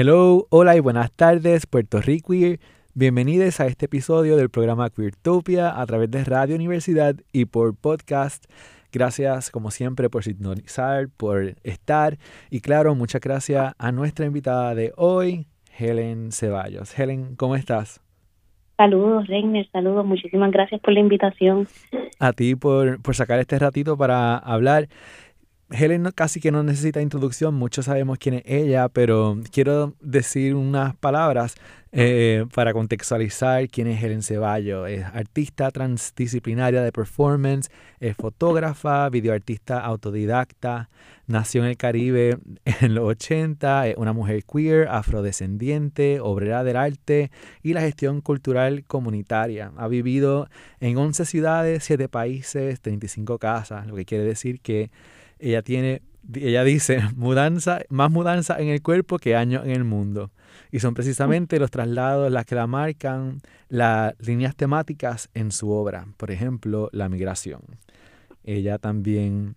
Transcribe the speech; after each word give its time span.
Hello, 0.00 0.46
hola 0.50 0.76
y 0.76 0.78
buenas 0.78 1.10
tardes, 1.10 1.66
Puerto 1.66 2.00
Rico. 2.00 2.32
Bienvenidos 2.94 3.58
a 3.58 3.66
este 3.66 3.86
episodio 3.86 4.36
del 4.36 4.48
programa 4.48 4.90
Queertopia 4.90 5.80
a 5.80 5.84
través 5.86 6.08
de 6.08 6.22
Radio 6.22 6.54
Universidad 6.54 7.16
y 7.32 7.46
por 7.46 7.76
podcast. 7.76 8.44
Gracias, 8.92 9.50
como 9.50 9.72
siempre, 9.72 10.08
por 10.08 10.22
sintonizar, 10.22 11.08
por 11.16 11.56
estar. 11.64 12.16
Y 12.48 12.60
claro, 12.60 12.94
muchas 12.94 13.20
gracias 13.20 13.74
a 13.76 13.90
nuestra 13.90 14.24
invitada 14.26 14.76
de 14.76 14.92
hoy, 14.96 15.48
Helen 15.76 16.30
Ceballos. 16.30 16.96
Helen, 16.96 17.34
¿cómo 17.34 17.56
estás? 17.56 18.00
Saludos, 18.76 19.26
Reiner, 19.26 19.68
saludos. 19.72 20.06
Muchísimas 20.06 20.52
gracias 20.52 20.80
por 20.80 20.94
la 20.94 21.00
invitación. 21.00 21.66
A 22.20 22.32
ti 22.32 22.54
por, 22.54 23.02
por 23.02 23.16
sacar 23.16 23.40
este 23.40 23.58
ratito 23.58 23.96
para 23.96 24.38
hablar. 24.38 24.86
Helen 25.70 26.10
casi 26.14 26.40
que 26.40 26.50
no 26.50 26.62
necesita 26.62 27.02
introducción, 27.02 27.54
muchos 27.54 27.84
sabemos 27.84 28.18
quién 28.18 28.36
es 28.36 28.42
ella, 28.46 28.88
pero 28.88 29.38
quiero 29.52 29.94
decir 30.00 30.54
unas 30.54 30.96
palabras 30.96 31.56
eh, 31.92 32.46
para 32.54 32.72
contextualizar 32.72 33.68
quién 33.68 33.86
es 33.86 34.02
Helen 34.02 34.22
Ceballos. 34.22 34.88
Es 34.88 35.04
artista 35.04 35.70
transdisciplinaria 35.70 36.82
de 36.82 36.90
performance, 36.90 37.70
es 38.00 38.16
fotógrafa, 38.16 39.08
videoartista 39.10 39.80
autodidacta, 39.80 40.88
nació 41.26 41.62
en 41.62 41.68
el 41.68 41.76
Caribe 41.76 42.38
en 42.80 42.94
los 42.94 43.04
80, 43.04 43.88
es 43.88 43.96
una 43.98 44.14
mujer 44.14 44.44
queer, 44.44 44.88
afrodescendiente, 44.88 46.20
obrera 46.20 46.64
del 46.64 46.76
arte 46.76 47.30
y 47.62 47.74
la 47.74 47.82
gestión 47.82 48.22
cultural 48.22 48.84
comunitaria. 48.86 49.72
Ha 49.76 49.88
vivido 49.88 50.48
en 50.80 50.96
11 50.96 51.26
ciudades, 51.26 51.84
7 51.84 52.08
países, 52.08 52.80
35 52.80 53.38
casas, 53.38 53.86
lo 53.86 53.96
que 53.96 54.06
quiere 54.06 54.24
decir 54.24 54.60
que 54.60 54.90
ella 55.38 55.62
tiene, 55.62 56.02
ella 56.34 56.64
dice, 56.64 57.00
mudanza, 57.16 57.80
más 57.88 58.10
mudanza 58.10 58.58
en 58.58 58.68
el 58.68 58.82
cuerpo 58.82 59.18
que 59.18 59.36
años 59.36 59.64
en 59.64 59.72
el 59.72 59.84
mundo. 59.84 60.30
Y 60.70 60.80
son 60.80 60.94
precisamente 60.94 61.58
los 61.58 61.70
traslados 61.70 62.30
las 62.30 62.44
que 62.44 62.54
la 62.54 62.66
marcan 62.66 63.40
las 63.68 64.14
líneas 64.18 64.54
temáticas 64.54 65.30
en 65.34 65.50
su 65.50 65.70
obra. 65.70 66.06
Por 66.16 66.30
ejemplo, 66.30 66.90
la 66.92 67.08
migración. 67.08 67.62
Ella 68.44 68.78
también 68.78 69.56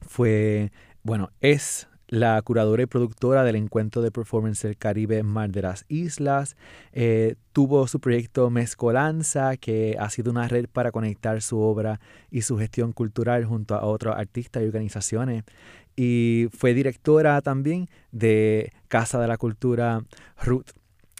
fue, 0.00 0.72
bueno, 1.02 1.30
es 1.40 1.88
la 2.08 2.40
curadora 2.42 2.82
y 2.82 2.86
productora 2.86 3.44
del 3.44 3.56
encuentro 3.56 4.02
de 4.02 4.10
performance 4.10 4.62
del 4.62 4.76
Caribe 4.76 5.22
Mar 5.22 5.50
de 5.50 5.62
las 5.62 5.84
Islas. 5.88 6.56
Eh, 6.92 7.36
tuvo 7.52 7.86
su 7.86 8.00
proyecto 8.00 8.50
Mezcolanza, 8.50 9.56
que 9.56 9.96
ha 9.98 10.10
sido 10.10 10.30
una 10.30 10.48
red 10.48 10.66
para 10.66 10.92
conectar 10.92 11.40
su 11.42 11.58
obra 11.58 12.00
y 12.30 12.42
su 12.42 12.58
gestión 12.58 12.92
cultural 12.92 13.44
junto 13.44 13.74
a 13.74 13.84
otros 13.84 14.16
artistas 14.16 14.62
y 14.62 14.66
organizaciones. 14.66 15.44
Y 15.96 16.48
fue 16.56 16.74
directora 16.74 17.40
también 17.40 17.88
de 18.10 18.72
Casa 18.88 19.20
de 19.20 19.28
la 19.28 19.36
Cultura 19.36 20.04
Ruth, 20.42 20.70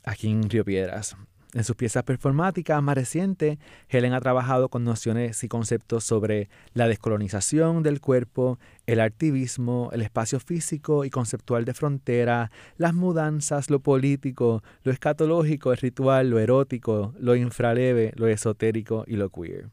aquí 0.04 0.30
en 0.30 0.48
Río 0.50 0.64
Piedras. 0.64 1.16
En 1.54 1.62
sus 1.62 1.76
piezas 1.76 2.02
performáticas 2.02 2.82
más 2.82 2.96
recientes, 2.96 3.58
Helen 3.88 4.12
ha 4.12 4.20
trabajado 4.20 4.68
con 4.68 4.82
nociones 4.82 5.44
y 5.44 5.48
conceptos 5.48 6.02
sobre 6.02 6.48
la 6.72 6.88
descolonización 6.88 7.84
del 7.84 8.00
cuerpo, 8.00 8.58
el 8.86 8.98
activismo, 8.98 9.88
el 9.92 10.02
espacio 10.02 10.40
físico 10.40 11.04
y 11.04 11.10
conceptual 11.10 11.64
de 11.64 11.72
frontera, 11.72 12.50
las 12.76 12.92
mudanzas, 12.92 13.70
lo 13.70 13.78
político, 13.78 14.64
lo 14.82 14.90
escatológico, 14.90 15.70
el 15.70 15.78
ritual, 15.78 16.28
lo 16.28 16.40
erótico, 16.40 17.14
lo 17.20 17.36
infraleve, 17.36 18.10
lo 18.16 18.26
esotérico 18.26 19.04
y 19.06 19.14
lo 19.14 19.30
queer. 19.30 19.68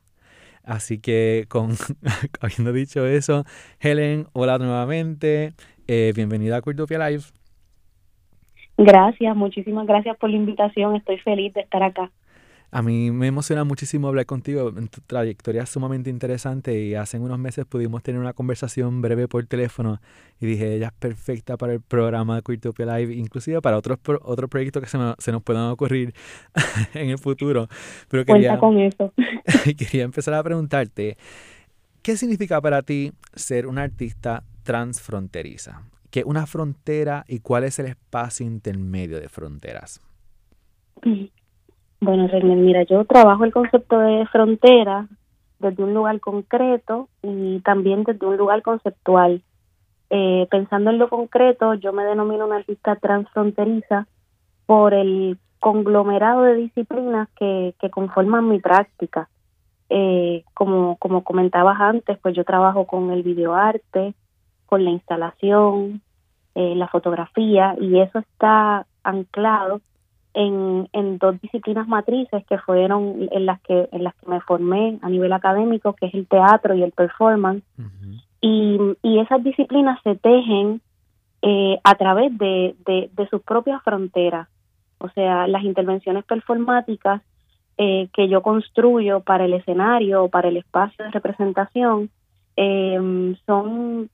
Así 0.64 1.00
que, 1.00 1.45
con, 1.50 1.76
habiendo 2.42 2.73
dicho 2.73 3.08
eso, 3.08 3.44
Helen, 3.80 4.28
hola 4.34 4.60
nuevamente, 4.60 5.56
eh, 5.88 6.14
bienvenida 6.16 6.58
a 6.58 6.62
Queertopia 6.62 7.10
Live. 7.10 7.41
Gracias, 8.84 9.36
muchísimas 9.36 9.86
gracias 9.86 10.18
por 10.18 10.30
la 10.30 10.38
invitación. 10.38 10.96
Estoy 10.96 11.17
feliz 11.20 11.54
de 11.54 11.61
estar 11.61 11.83
acá. 11.83 12.11
A 12.73 12.82
mí 12.82 13.11
me 13.11 13.28
emociona 13.28 13.66
muchísimo 13.66 14.08
hablar 14.08 14.26
contigo. 14.26 14.72
Tu 14.72 15.02
trayectoria 15.02 15.64
es 15.64 15.70
sumamente 15.70 16.10
interesante 16.10 16.80
y 16.82 16.95
hace 16.95 17.20
unos 17.20 17.38
meses 17.38 17.66
pudimos 17.66 18.02
tener 18.02 18.20
una 18.20 18.32
conversación 18.32 19.02
breve 19.02 19.28
por 19.28 19.45
teléfono 19.45 20.00
y 20.39 20.45
dije, 20.45 20.76
ella 20.76 20.88
es 20.88 20.94
perfecta 20.94 21.58
para 21.58 21.73
el 21.73 21.82
programa 21.82 22.38
de 22.38 22.42
Queertopia 22.44 22.98
Live, 22.98 23.14
inclusive 23.14 23.61
para 23.61 23.78
otros 23.78 24.00
otros 24.23 24.50
proyectos 24.50 24.82
que 24.82 24.89
se, 24.89 24.98
se 25.17 25.32
nos 25.34 25.44
puedan 25.44 25.70
ocurrir 25.70 26.14
en 26.94 27.10
el 27.10 27.20
futuro. 27.20 27.67
Pero 28.08 28.23
quería, 28.23 28.58
con 28.58 28.80
eso. 28.80 29.14
quería 29.78 30.04
empezar 30.04 30.34
a 30.34 30.42
preguntarte, 30.42 31.17
¿qué 32.02 32.16
significa 32.16 32.61
para 32.61 32.82
ti 32.84 33.11
ser 33.36 33.67
una 33.67 33.84
artista 33.84 34.44
transfronteriza? 34.64 35.84
¿Qué 36.11 36.20
es 36.20 36.26
una 36.26 36.45
frontera 36.45 37.23
y 37.27 37.39
cuál 37.39 37.64
es 37.64 37.80
el 37.80 37.88
espacio 37.88 38.45
intermedio 38.45 39.20
de 39.20 39.30
fronteras? 39.30 40.02
Bueno, 42.02 42.27
René, 42.27 42.55
mira, 42.55 42.83
yo 42.83 43.05
trabajo 43.05 43.45
el 43.45 43.54
concepto 43.54 43.98
de 43.99 44.26
frontera 44.27 45.08
desde 45.60 45.83
un 45.83 45.94
lugar 45.94 46.20
concreto 46.20 47.08
y 47.22 47.60
también 47.61 48.04
desde 48.04 48.26
un 48.26 48.38
lugar 48.38 48.61
conceptual. 48.61 49.42
Eh, 50.10 50.48
pensando 50.52 50.89
en 50.89 50.98
lo 50.98 51.10
concreto, 51.10 51.76
yo 51.76 51.94
me 51.94 52.04
denomino 52.04 52.45
una 52.45 52.58
artista 52.58 52.95
transfronteriza 52.98 54.08
por 54.66 54.93
el 54.93 55.38
conglomerado 55.60 56.42
de 56.42 56.55
disciplinas 56.55 57.30
que, 57.38 57.73
que 57.80 57.89
conforman 57.89 58.49
mi 58.49 58.60
práctica. 58.60 59.30
Eh, 59.89 60.43
como, 60.54 60.98
como 60.98 61.23
comentabas 61.23 61.80
antes, 61.80 62.17
pues 62.17 62.36
yo 62.36 62.43
trabajo 62.43 62.88
con 62.88 63.11
el 63.11 63.23
videoarte, 63.23 64.14
con 64.71 64.86
la 64.86 64.92
instalación, 64.92 66.02
eh, 66.55 66.76
la 66.76 66.87
fotografía, 66.87 67.76
y 67.77 67.99
eso 67.99 68.20
está 68.20 68.86
anclado 69.04 69.82
en, 70.33 70.87
en 70.93 71.17
dos 71.17 71.42
disciplinas 71.42 71.89
matrices 71.89 72.45
que 72.45 72.58
fueron 72.58 73.27
en 73.33 73.45
las 73.45 73.60
que 73.64 73.89
en 73.92 74.05
las 74.05 74.15
que 74.15 74.27
me 74.27 74.39
formé 74.39 74.98
a 75.02 75.10
nivel 75.10 75.33
académico, 75.33 75.92
que 75.92 76.05
es 76.05 76.14
el 76.14 76.26
teatro 76.26 76.73
y 76.73 76.83
el 76.83 76.93
performance. 76.93 77.64
y, 78.39 78.80
y 79.04 79.20
esas 79.20 79.43
disciplinas 79.43 79.99
se 80.04 80.15
tejen 80.15 80.80
eh, 81.42 81.77
a 81.83 81.95
través 81.95 82.37
de, 82.37 82.76
de, 82.86 83.27
sus 83.30 83.42
propias 83.42 83.83
fronteras. 83.83 84.48
O 84.99 85.10
sea, 85.10 85.48
las 85.48 85.64
intervenciones 85.64 86.23
performáticas 86.23 87.21
eh, 87.77 88.08
que 88.14 88.30
yo 88.30 88.42
construyo 88.42 89.20
para 89.20 89.43
el 89.43 89.54
escenario 89.54 90.23
o 90.23 90.30
para 90.30 90.48
el 90.48 90.55
espacio 90.55 91.04
de 91.04 91.11
representación 91.11 92.10
eh, 92.55 93.36
son, 93.45 94.10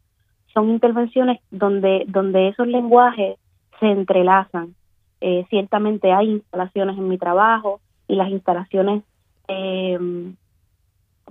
son 0.57 0.71
intervenciones 0.71 1.39
donde, 1.51 2.05
donde 2.07 2.47
esos 2.47 2.65
lenguajes 2.65 3.37
se 3.79 3.85
entrelazan. 3.85 4.73
Eh, 5.21 5.45
ciertamente 5.51 6.11
hay 6.11 6.31
instalaciones 6.31 6.97
en 6.97 7.07
mi 7.07 7.19
trabajo 7.19 7.79
y 8.07 8.15
las 8.15 8.29
instalaciones 8.29 9.03
eh, 9.47 9.99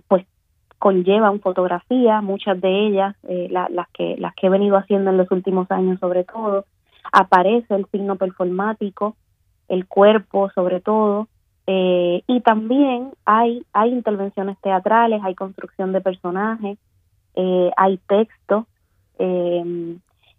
pues 0.07 0.25
conllevan 0.79 1.41
fotografía, 1.41 2.21
muchas 2.21 2.61
de 2.61 2.87
ellas, 2.87 3.17
eh, 3.29 3.49
las 3.51 3.89
que 3.89 4.15
las 4.17 4.33
que 4.37 4.47
he 4.47 4.51
venido 4.51 4.77
haciendo 4.77 5.11
en 5.11 5.17
los 5.17 5.29
últimos 5.33 5.69
años 5.73 5.99
sobre 5.99 6.23
todo, 6.23 6.65
aparece 7.11 7.75
el 7.75 7.87
signo 7.87 8.15
performático, 8.15 9.17
el 9.67 9.89
cuerpo 9.89 10.51
sobre 10.55 10.81
todo, 10.81 11.27
eh, 11.67 12.23
y 12.29 12.41
también 12.43 13.11
hay 13.25 13.65
hay 13.73 13.91
intervenciones 13.91 14.57
teatrales, 14.61 15.21
hay 15.25 15.35
construcción 15.35 15.93
de 15.93 16.01
personajes, 16.01 16.79
hay 17.77 17.99
texto, 18.07 18.67
eh, 19.19 19.97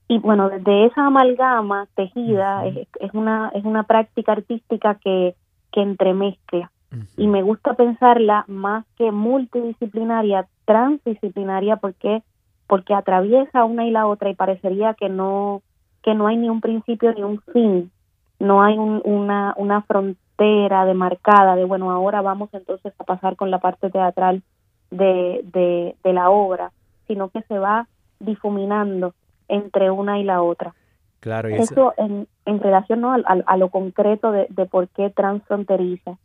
y 0.08 0.20
bueno 0.20 0.50
desde 0.50 0.86
esa 0.86 1.08
amalgama 1.08 1.88
tejida 1.96 2.66
es, 2.66 2.88
una 3.14 3.52
es 3.54 3.66
una 3.66 3.84
práctica 3.84 4.34
artística 4.34 4.96
que 4.96 5.36
que 5.72 5.82
entremezcla. 5.82 6.72
Y 7.18 7.28
me 7.28 7.44
gusta 7.44 7.74
pensarla 7.74 8.46
más 8.48 8.86
que 8.98 9.12
multidisciplinaria 9.12 10.48
transdisciplinaria 10.66 11.76
porque 11.76 12.24
porque 12.66 12.94
atraviesa 12.94 13.66
una 13.66 13.86
y 13.86 13.92
la 13.92 14.08
otra 14.08 14.30
y 14.30 14.36
parecería 14.36 14.94
que 14.94 15.10
no 15.10 15.62
que 16.02 16.16
no 16.16 16.28
hay 16.28 16.38
ni 16.38 16.50
un 16.50 16.62
principio 16.62 17.14
ni 17.14 17.24
un 17.24 17.42
fin. 17.54 17.92
No 18.40 18.64
hay 18.64 18.78
una 18.78 19.54
una 19.58 19.82
frontera 19.82 20.86
demarcada 20.86 21.58
de 21.58 21.66
bueno 21.66 21.92
ahora 21.92 22.22
vamos 22.22 22.50
entonces 22.54 22.94
a 22.98 23.04
pasar 23.04 23.36
con 23.36 23.52
la 23.52 23.60
parte 23.60 23.90
teatral 23.90 24.42
de, 24.90 25.42
de, 25.52 25.96
de 26.02 26.14
la 26.14 26.30
obra 26.30 26.72
sino 27.08 27.30
que 27.30 27.42
se 27.44 27.58
va 27.58 27.88
difuminando 28.20 29.14
entre 29.48 29.92
una 29.92 30.20
y 30.20 30.24
la 30.24 30.42
otra. 30.42 30.74
Claro, 31.20 31.50
eso, 31.50 31.94
en, 31.98 32.28
en, 32.46 32.60
relación 32.60 33.02
¿no? 33.02 33.12
a, 33.12 33.18
a, 33.46 33.58
lo 33.58 33.70
concreto 33.70 34.32
de, 34.32 34.46
de 34.50 34.66
por 34.66 34.88
qué 34.90 35.10
transfronteriza. 35.10 36.18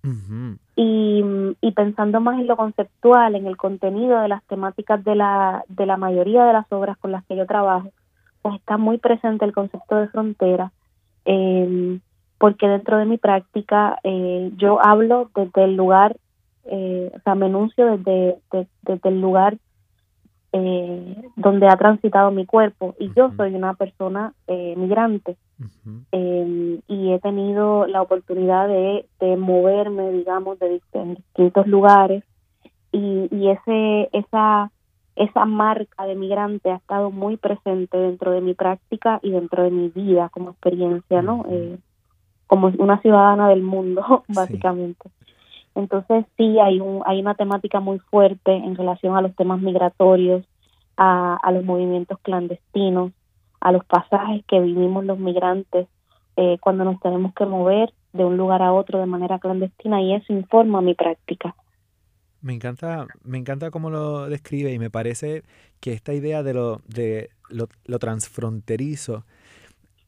y, 0.76 1.24
y 1.60 1.72
pensando 1.72 2.20
más 2.20 2.38
en 2.38 2.46
lo 2.46 2.56
conceptual, 2.56 3.34
en 3.34 3.46
el 3.46 3.56
contenido 3.56 4.20
de 4.20 4.28
las 4.28 4.42
temáticas 4.44 5.02
de 5.02 5.14
la, 5.14 5.64
de 5.68 5.86
la 5.86 5.96
mayoría 5.96 6.44
de 6.44 6.52
las 6.52 6.70
obras 6.70 6.98
con 6.98 7.10
las 7.10 7.24
que 7.24 7.36
yo 7.36 7.46
trabajo, 7.46 7.90
pues 8.42 8.56
está 8.56 8.76
muy 8.76 8.98
presente 8.98 9.44
el 9.44 9.54
concepto 9.54 9.96
de 9.96 10.08
frontera, 10.08 10.72
eh, 11.24 11.98
porque 12.38 12.68
dentro 12.68 12.98
de 12.98 13.06
mi 13.06 13.16
práctica 13.16 13.98
eh, 14.04 14.50
yo 14.56 14.84
hablo 14.84 15.30
desde 15.34 15.64
el 15.64 15.74
lugar, 15.74 16.16
eh, 16.66 17.10
o 17.14 17.20
sea, 17.20 17.34
me 17.34 17.46
enuncio 17.46 17.96
desde, 17.96 18.36
desde 18.82 19.08
el 19.08 19.20
lugar 19.20 19.56
eh, 20.52 21.16
donde 21.37 21.69
ha 21.69 21.76
transitado 21.76 22.31
mi 22.31 22.46
cuerpo. 22.46 22.94
Y 22.99 23.12
yo 23.14 23.32
soy 23.37 23.54
una 23.54 23.75
persona 23.75 24.34
eh, 24.46 24.75
migrante. 24.76 25.37
Em, 26.10 26.81
y 26.88 27.12
he 27.12 27.19
tenido 27.20 27.87
la 27.87 28.02
oportunidad 28.02 28.69
de, 28.69 29.06
moverme, 29.37 30.10
digamos, 30.12 30.58
de, 30.58 30.81
en 30.93 31.14
distintos 31.14 31.66
lugares. 31.66 32.25
Y, 32.93 33.28
y 33.31 33.49
ese 33.49 34.10
esa 34.12 34.70
esa 35.16 35.44
marca 35.44 36.06
de 36.06 36.14
migrante 36.14 36.70
ha 36.70 36.76
estado 36.76 37.10
muy 37.10 37.37
presente 37.37 37.96
dentro 37.96 38.32
de 38.32 38.40
mi 38.40 38.54
práctica 38.54 39.20
y 39.22 39.31
dentro 39.31 39.62
de 39.62 39.70
mi 39.70 39.88
vida 39.88 40.31
como 40.31 40.50
experiencia, 40.50 41.22
¿no? 41.22 41.44
Eh, 41.50 41.78
como 42.46 42.72
una 42.78 43.00
ciudadana 43.00 43.49
del 43.49 43.62
mundo, 43.62 44.25
básicamente. 44.28 45.10
Entonces 45.74 46.26
sí 46.36 46.58
hay 46.58 46.80
un 46.80 47.02
hay 47.06 47.20
una 47.20 47.34
temática 47.34 47.80
muy 47.80 47.98
fuerte 47.98 48.54
en 48.54 48.76
relación 48.76 49.16
a 49.16 49.22
los 49.22 49.34
temas 49.34 49.60
migratorios, 49.60 50.44
a, 50.96 51.36
a 51.36 51.52
los 51.52 51.64
movimientos 51.64 52.19
clandestinos, 52.20 53.12
a 53.60 53.72
los 53.72 53.84
pasajes 53.84 54.44
que 54.46 54.60
vivimos 54.60 55.04
los 55.04 55.19
migrantes 55.19 55.88
eh, 56.36 56.58
cuando 56.60 56.84
nos 56.84 57.00
tenemos 57.00 57.34
que 57.34 57.46
mover 57.46 57.92
de 58.12 58.24
un 58.24 58.36
lugar 58.36 58.62
a 58.62 58.72
otro 58.72 58.98
de 58.98 59.06
manera 59.06 59.38
clandestina 59.38 60.00
y 60.02 60.14
eso 60.14 60.32
informa 60.32 60.80
mi 60.80 60.94
práctica. 60.94 61.54
Me 62.40 62.54
encanta, 62.54 63.06
me 63.22 63.38
encanta 63.38 63.70
cómo 63.70 63.88
lo 63.90 64.28
describe 64.28 64.72
y 64.72 64.78
me 64.78 64.90
parece 64.90 65.42
que 65.80 65.92
esta 65.92 66.12
idea 66.12 66.42
de 66.42 66.54
lo, 66.54 66.80
de 66.88 67.30
lo, 67.48 67.68
lo 67.84 67.98
transfronterizo 67.98 69.25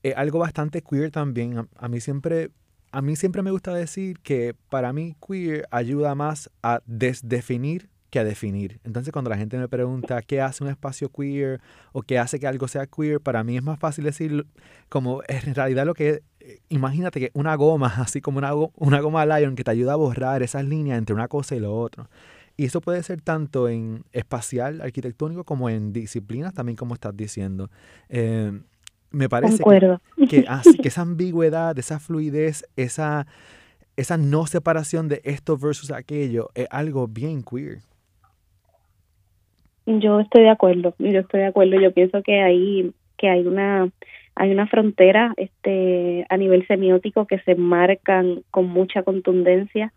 es 0.02 0.16
algo 0.16 0.38
bastante 0.38 0.82
queer 0.82 1.10
también. 1.10 1.68
A, 1.76 1.88
mí 1.88 2.00
siempre, 2.00 2.50
a 2.94 3.02
mí 3.02 3.16
siempre 3.16 3.42
me 3.42 3.50
gusta 3.50 3.74
decir 3.74 4.20
que 4.20 4.54
para 4.68 4.92
mí 4.92 5.16
queer 5.26 5.66
ayuda 5.72 6.14
más 6.14 6.48
a 6.62 6.80
desdefinir 6.86 7.90
que 8.08 8.20
a 8.20 8.24
definir. 8.24 8.78
Entonces 8.84 9.12
cuando 9.12 9.30
la 9.30 9.36
gente 9.36 9.58
me 9.58 9.66
pregunta 9.66 10.22
qué 10.22 10.40
hace 10.40 10.62
un 10.62 10.70
espacio 10.70 11.08
queer 11.08 11.60
o 11.90 12.02
qué 12.02 12.20
hace 12.20 12.38
que 12.38 12.46
algo 12.46 12.68
sea 12.68 12.86
queer, 12.86 13.20
para 13.20 13.42
mí 13.42 13.56
es 13.56 13.64
más 13.64 13.80
fácil 13.80 14.04
decir 14.04 14.46
como 14.88 15.22
en 15.26 15.56
realidad 15.56 15.86
lo 15.86 15.94
que 15.94 16.22
es, 16.38 16.60
imagínate 16.68 17.18
que 17.18 17.32
una 17.34 17.56
goma, 17.56 17.88
así 17.98 18.20
como 18.20 18.38
una, 18.38 18.52
una 18.76 19.00
goma 19.00 19.26
Lion 19.26 19.56
que 19.56 19.64
te 19.64 19.72
ayuda 19.72 19.94
a 19.94 19.96
borrar 19.96 20.44
esas 20.44 20.64
líneas 20.64 20.96
entre 20.96 21.16
una 21.16 21.26
cosa 21.26 21.56
y 21.56 21.58
lo 21.58 21.76
otro. 21.76 22.08
Y 22.56 22.66
eso 22.66 22.80
puede 22.80 23.02
ser 23.02 23.20
tanto 23.22 23.68
en 23.68 24.04
espacial, 24.12 24.80
arquitectónico, 24.80 25.42
como 25.42 25.68
en 25.68 25.92
disciplinas, 25.92 26.54
también 26.54 26.76
como 26.76 26.94
estás 26.94 27.16
diciendo. 27.16 27.68
Eh, 28.08 28.52
me 29.14 29.28
parece 29.28 29.62
que, 30.28 30.44
así, 30.48 30.76
que 30.78 30.88
esa 30.88 31.02
ambigüedad, 31.02 31.78
esa 31.78 31.98
fluidez, 31.98 32.64
esa, 32.76 33.26
esa 33.96 34.16
no 34.16 34.46
separación 34.46 35.08
de 35.08 35.20
esto 35.24 35.56
versus 35.56 35.90
aquello 35.90 36.50
es 36.54 36.66
algo 36.70 37.06
bien 37.06 37.42
queer. 37.42 37.78
Yo 39.86 40.20
estoy 40.20 40.42
de 40.42 40.50
acuerdo, 40.50 40.94
yo 40.98 41.20
estoy 41.20 41.40
de 41.40 41.46
acuerdo. 41.46 41.80
Yo 41.80 41.92
pienso 41.92 42.22
que 42.22 42.40
hay 42.40 42.92
que 43.16 43.28
hay 43.28 43.46
una 43.46 43.88
hay 44.34 44.50
una 44.50 44.66
frontera 44.66 45.32
este 45.36 46.26
a 46.28 46.36
nivel 46.36 46.66
semiótico 46.66 47.26
que 47.26 47.38
se 47.40 47.54
marcan 47.54 48.42
con 48.50 48.66
mucha 48.68 49.02
contundencia 49.02 49.92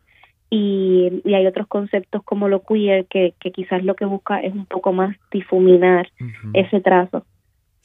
y, 0.50 1.22
y 1.26 1.34
hay 1.34 1.48
otros 1.48 1.68
conceptos 1.68 2.24
como 2.24 2.48
lo 2.48 2.62
queer 2.64 3.06
que, 3.08 3.34
que 3.40 3.52
quizás 3.52 3.84
lo 3.84 3.96
que 3.96 4.06
busca 4.06 4.40
es 4.40 4.54
un 4.54 4.66
poco 4.66 4.94
más 4.94 5.18
difuminar 5.32 6.10
ese 6.54 6.80
trazo 6.80 7.26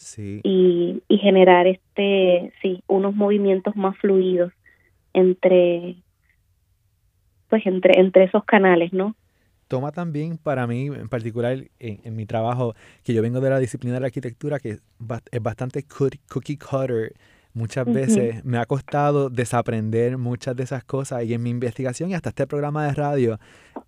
sí. 0.03 0.41
y, 0.43 1.03
y 1.09 1.19
generar 1.19 1.67
este 1.67 2.53
sí 2.61 2.83
unos 2.87 3.15
movimientos 3.15 3.77
más 3.77 3.97
fluidos 3.99 4.53
entre 5.13 5.97
pues 7.49 7.65
entre 7.67 8.01
entre 8.01 8.25
esos 8.25 8.45
canales 8.45 8.93
no 8.93 9.15
toma 9.73 9.91
también 9.91 10.37
para 10.37 10.67
mí, 10.67 10.89
en 10.89 11.09
particular 11.09 11.65
en, 11.79 12.15
mi 12.15 12.27
trabajo, 12.27 12.75
que 13.03 13.15
yo 13.15 13.23
vengo 13.23 13.41
de 13.41 13.49
la 13.49 13.59
disciplina 13.59 13.95
de 13.95 14.01
la 14.01 14.09
arquitectura, 14.09 14.59
que 14.59 14.81
es 15.31 15.43
bastante 15.43 15.83
cookie 15.85 16.59
cutter. 16.59 17.15
Muchas 17.55 17.87
veces 17.87 18.45
me 18.45 18.59
ha 18.59 18.67
costado 18.67 19.31
desaprender 19.31 20.19
muchas 20.19 20.57
de 20.57 20.65
esas 20.65 20.85
cosas 20.85 21.25
y 21.25 21.33
en 21.33 21.43
mi 21.43 21.49
investigación 21.49 22.11
y 22.11 22.15
hasta 22.15 22.29
este 22.29 22.47
programa 22.47 22.87
de 22.87 22.93
radio 22.93 23.39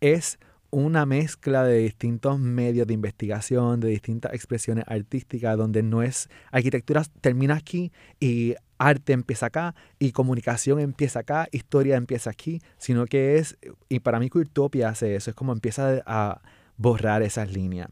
es 0.00 0.38
una 0.74 1.06
mezcla 1.06 1.64
de 1.64 1.78
distintos 1.78 2.38
medios 2.40 2.86
de 2.86 2.94
investigación, 2.94 3.78
de 3.78 3.88
distintas 3.88 4.34
expresiones 4.34 4.84
artísticas, 4.88 5.56
donde 5.56 5.82
no 5.84 6.02
es 6.02 6.28
arquitectura 6.50 7.04
termina 7.20 7.54
aquí 7.54 7.92
y 8.18 8.56
arte 8.76 9.12
empieza 9.12 9.46
acá 9.46 9.76
y 10.00 10.10
comunicación 10.10 10.80
empieza 10.80 11.20
acá, 11.20 11.48
historia 11.52 11.96
empieza 11.96 12.30
aquí, 12.30 12.60
sino 12.76 13.06
que 13.06 13.38
es, 13.38 13.56
y 13.88 14.00
para 14.00 14.18
mí 14.18 14.28
Queertopia 14.28 14.88
hace 14.88 15.14
eso, 15.14 15.30
es 15.30 15.36
como 15.36 15.52
empieza 15.52 16.02
a 16.06 16.42
borrar 16.76 17.22
esas 17.22 17.52
líneas. 17.52 17.88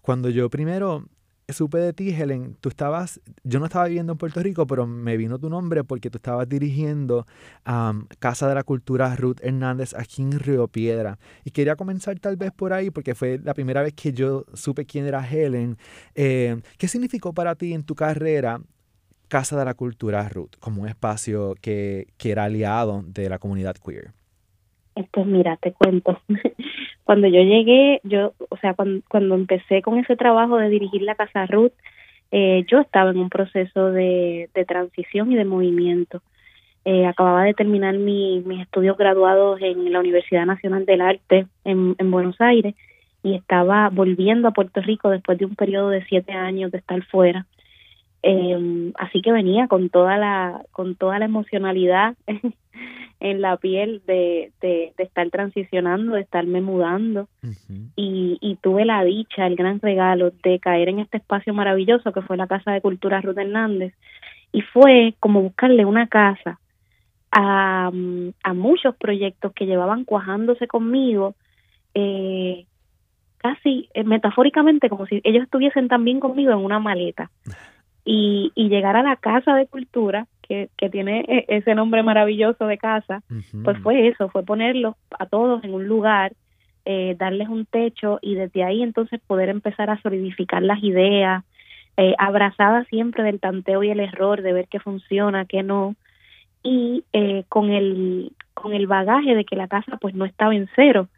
Cuando 0.00 0.28
yo 0.28 0.50
primero 0.50 1.06
supe 1.52 1.78
de 1.78 1.92
ti, 1.92 2.10
Helen, 2.10 2.56
tú 2.60 2.68
estabas, 2.68 3.20
yo 3.44 3.58
no 3.58 3.66
estaba 3.66 3.86
viviendo 3.86 4.12
en 4.12 4.18
Puerto 4.18 4.42
Rico, 4.42 4.66
pero 4.66 4.86
me 4.86 5.16
vino 5.16 5.38
tu 5.38 5.48
nombre 5.48 5.84
porque 5.84 6.10
tú 6.10 6.18
estabas 6.18 6.48
dirigiendo 6.48 7.26
Casa 8.18 8.48
de 8.48 8.54
la 8.54 8.62
Cultura 8.62 9.14
Ruth 9.16 9.38
Hernández 9.42 9.94
aquí 9.94 10.22
en 10.22 10.38
Río 10.38 10.68
Piedra. 10.68 11.18
Y 11.44 11.50
quería 11.50 11.76
comenzar 11.76 12.18
tal 12.18 12.36
vez 12.36 12.52
por 12.52 12.72
ahí 12.72 12.90
porque 12.90 13.14
fue 13.14 13.38
la 13.42 13.54
primera 13.54 13.82
vez 13.82 13.94
que 13.94 14.12
yo 14.12 14.44
supe 14.54 14.86
quién 14.86 15.06
era 15.06 15.26
Helen. 15.26 15.76
Eh, 16.14 16.60
¿Qué 16.78 16.88
significó 16.88 17.32
para 17.32 17.54
ti 17.54 17.72
en 17.72 17.84
tu 17.84 17.94
carrera 17.94 18.60
Casa 19.28 19.58
de 19.58 19.64
la 19.64 19.74
Cultura 19.74 20.28
Ruth 20.28 20.56
como 20.58 20.82
un 20.82 20.88
espacio 20.88 21.54
que, 21.60 22.08
que 22.16 22.32
era 22.32 22.44
aliado 22.44 23.04
de 23.06 23.28
la 23.28 23.38
comunidad 23.38 23.76
queer? 23.76 24.12
Pues 25.12 25.26
mira, 25.26 25.56
te 25.56 25.72
cuento. 25.72 26.20
cuando 27.10 27.26
yo 27.26 27.42
llegué, 27.42 28.00
yo, 28.04 28.34
o 28.50 28.56
sea, 28.58 28.74
cuando, 28.74 29.02
cuando 29.08 29.34
empecé 29.34 29.82
con 29.82 29.98
ese 29.98 30.14
trabajo 30.14 30.58
de 30.58 30.68
dirigir 30.68 31.02
la 31.02 31.16
Casa 31.16 31.44
Ruth, 31.44 31.72
eh, 32.30 32.64
yo 32.68 32.78
estaba 32.78 33.10
en 33.10 33.18
un 33.18 33.28
proceso 33.28 33.90
de, 33.90 34.48
de 34.54 34.64
transición 34.64 35.32
y 35.32 35.34
de 35.34 35.44
movimiento. 35.44 36.22
Eh, 36.84 37.06
acababa 37.06 37.42
de 37.42 37.54
terminar 37.54 37.98
mi, 37.98 38.44
mis 38.46 38.60
estudios 38.60 38.96
graduados 38.96 39.60
en 39.60 39.92
la 39.92 39.98
Universidad 39.98 40.46
Nacional 40.46 40.86
del 40.86 41.00
Arte 41.00 41.48
en, 41.64 41.96
en 41.98 42.10
Buenos 42.12 42.40
Aires 42.40 42.76
y 43.24 43.34
estaba 43.34 43.88
volviendo 43.88 44.46
a 44.46 44.52
Puerto 44.52 44.80
Rico 44.80 45.10
después 45.10 45.36
de 45.36 45.46
un 45.46 45.56
periodo 45.56 45.88
de 45.88 46.04
siete 46.04 46.30
años 46.30 46.70
de 46.70 46.78
estar 46.78 47.02
fuera. 47.06 47.44
Eh, 48.22 48.92
así 48.98 49.22
que 49.22 49.32
venía 49.32 49.66
con 49.66 49.88
toda 49.88 50.18
la 50.18 50.62
con 50.72 50.94
toda 50.94 51.18
la 51.18 51.24
emocionalidad 51.24 52.16
en 53.20 53.40
la 53.40 53.56
piel 53.58 54.02
de, 54.06 54.52
de, 54.60 54.92
estar 54.98 55.28
transicionando, 55.30 56.14
de 56.14 56.22
estarme 56.22 56.60
mudando. 56.60 57.28
Y, 57.96 58.38
y 58.40 58.56
tuve 58.56 58.84
la 58.86 59.04
dicha, 59.04 59.46
el 59.46 59.56
gran 59.56 59.80
regalo 59.80 60.32
de 60.42 60.58
caer 60.58 60.88
en 60.88 61.00
este 61.00 61.18
espacio 61.18 61.52
maravilloso 61.52 62.12
que 62.12 62.22
fue 62.22 62.38
la 62.38 62.46
Casa 62.46 62.72
de 62.72 62.80
Cultura 62.80 63.20
Ruth 63.20 63.38
Hernández. 63.38 63.94
Y 64.52 64.62
fue 64.62 65.14
como 65.20 65.42
buscarle 65.42 65.84
una 65.84 66.06
casa 66.06 66.58
a, 67.30 67.90
a 68.42 68.54
muchos 68.54 68.96
proyectos 68.96 69.52
que 69.52 69.66
llevaban 69.66 70.04
cuajándose 70.04 70.66
conmigo 70.66 71.34
eh, 71.94 72.66
casi 73.38 73.88
eh, 73.94 74.04
metafóricamente 74.04 74.88
como 74.88 75.06
si 75.06 75.20
ellos 75.24 75.44
estuviesen 75.44 75.88
también 75.88 76.20
conmigo 76.20 76.52
en 76.52 76.58
una 76.58 76.78
maleta 76.78 77.30
y, 78.04 78.52
y 78.54 78.68
llegar 78.68 78.96
a 78.96 79.02
la 79.02 79.16
Casa 79.16 79.54
de 79.54 79.66
Cultura 79.66 80.26
que, 80.76 80.90
tiene 80.90 81.20
e, 81.28 81.44
ese 81.48 81.76
nombre 81.76 82.02
maravilloso 82.02 82.66
de 82.66 82.76
casa, 82.76 83.22
pues 83.62 83.78
fue 83.78 84.08
eso, 84.08 84.28
fue 84.30 84.42
ponerlos 84.42 84.96
a 85.16 85.26
todos 85.26 85.62
en 85.62 85.74
un 85.74 85.86
lugar, 85.86 86.32
eh, 86.84 87.14
darles 87.16 87.48
un 87.48 87.66
techo 87.66 88.18
y 88.20 88.34
desde 88.34 88.64
ahí 88.64 88.82
entonces 88.82 89.20
poder 89.24 89.48
empezar 89.48 89.90
a 89.90 90.02
solidificar 90.02 90.62
las 90.62 90.82
ideas, 90.82 91.44
eh, 91.96 92.14
abrazada 92.18 92.84
siempre 92.86 93.22
del 93.22 93.38
tanteo 93.38 93.84
y 93.84 93.90
el 93.90 94.00
error, 94.00 94.42
de 94.42 94.52
ver 94.52 94.66
qué 94.66 94.80
funciona, 94.80 95.44
qué 95.44 95.62
no, 95.62 95.94
y 96.64 97.04
eh, 97.12 97.44
con 97.48 97.70
el 97.70 98.32
con 98.54 98.72
el 98.72 98.88
bagaje 98.88 99.34
de 99.34 99.44
que 99.44 99.56
la 99.56 99.68
casa 99.68 99.98
pues 99.98 100.14
no 100.14 100.24
estaba 100.24 100.54
en 100.54 100.68
cero, 100.74 101.08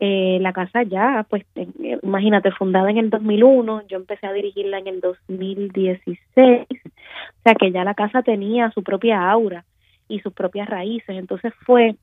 eh, 0.00 0.38
la 0.40 0.52
casa 0.52 0.84
ya, 0.84 1.26
pues 1.28 1.44
eh, 1.56 1.98
imagínate, 2.02 2.52
fundada 2.52 2.90
en 2.90 2.98
el 2.98 3.10
2001, 3.10 3.88
yo 3.88 3.96
empecé 3.96 4.26
a 4.26 4.32
dirigirla 4.32 4.78
en 4.78 4.86
el 4.86 5.00
2016, 5.00 6.66
o 6.70 7.42
sea 7.42 7.54
que 7.54 7.72
ya 7.72 7.82
la 7.82 7.94
casa 7.94 8.22
tenía 8.22 8.70
su 8.70 8.84
propia 8.84 9.28
aura 9.28 9.64
y 10.08 10.20
sus 10.20 10.32
propias 10.32 10.68
raíces, 10.68 11.16
entonces 11.16 11.52
fue 11.66 11.96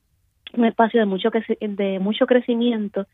un 0.52 0.64
espacio 0.66 1.00
de 1.00 1.06
mucho, 1.06 1.30
de 1.60 1.98
mucho 1.98 2.26
crecimiento 2.26 3.06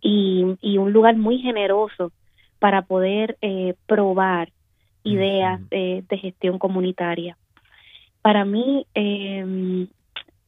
y, 0.00 0.56
y 0.60 0.78
un 0.78 0.92
lugar 0.92 1.16
muy 1.16 1.38
generoso 1.38 2.10
para 2.58 2.82
poder 2.82 3.36
eh, 3.42 3.74
probar 3.86 4.48
ideas 5.02 5.60
de, 5.68 6.02
de, 6.08 6.18
gestión 6.18 6.58
comunitaria. 6.58 7.36
Para 8.22 8.46
mí, 8.46 8.86
eh, 8.94 9.86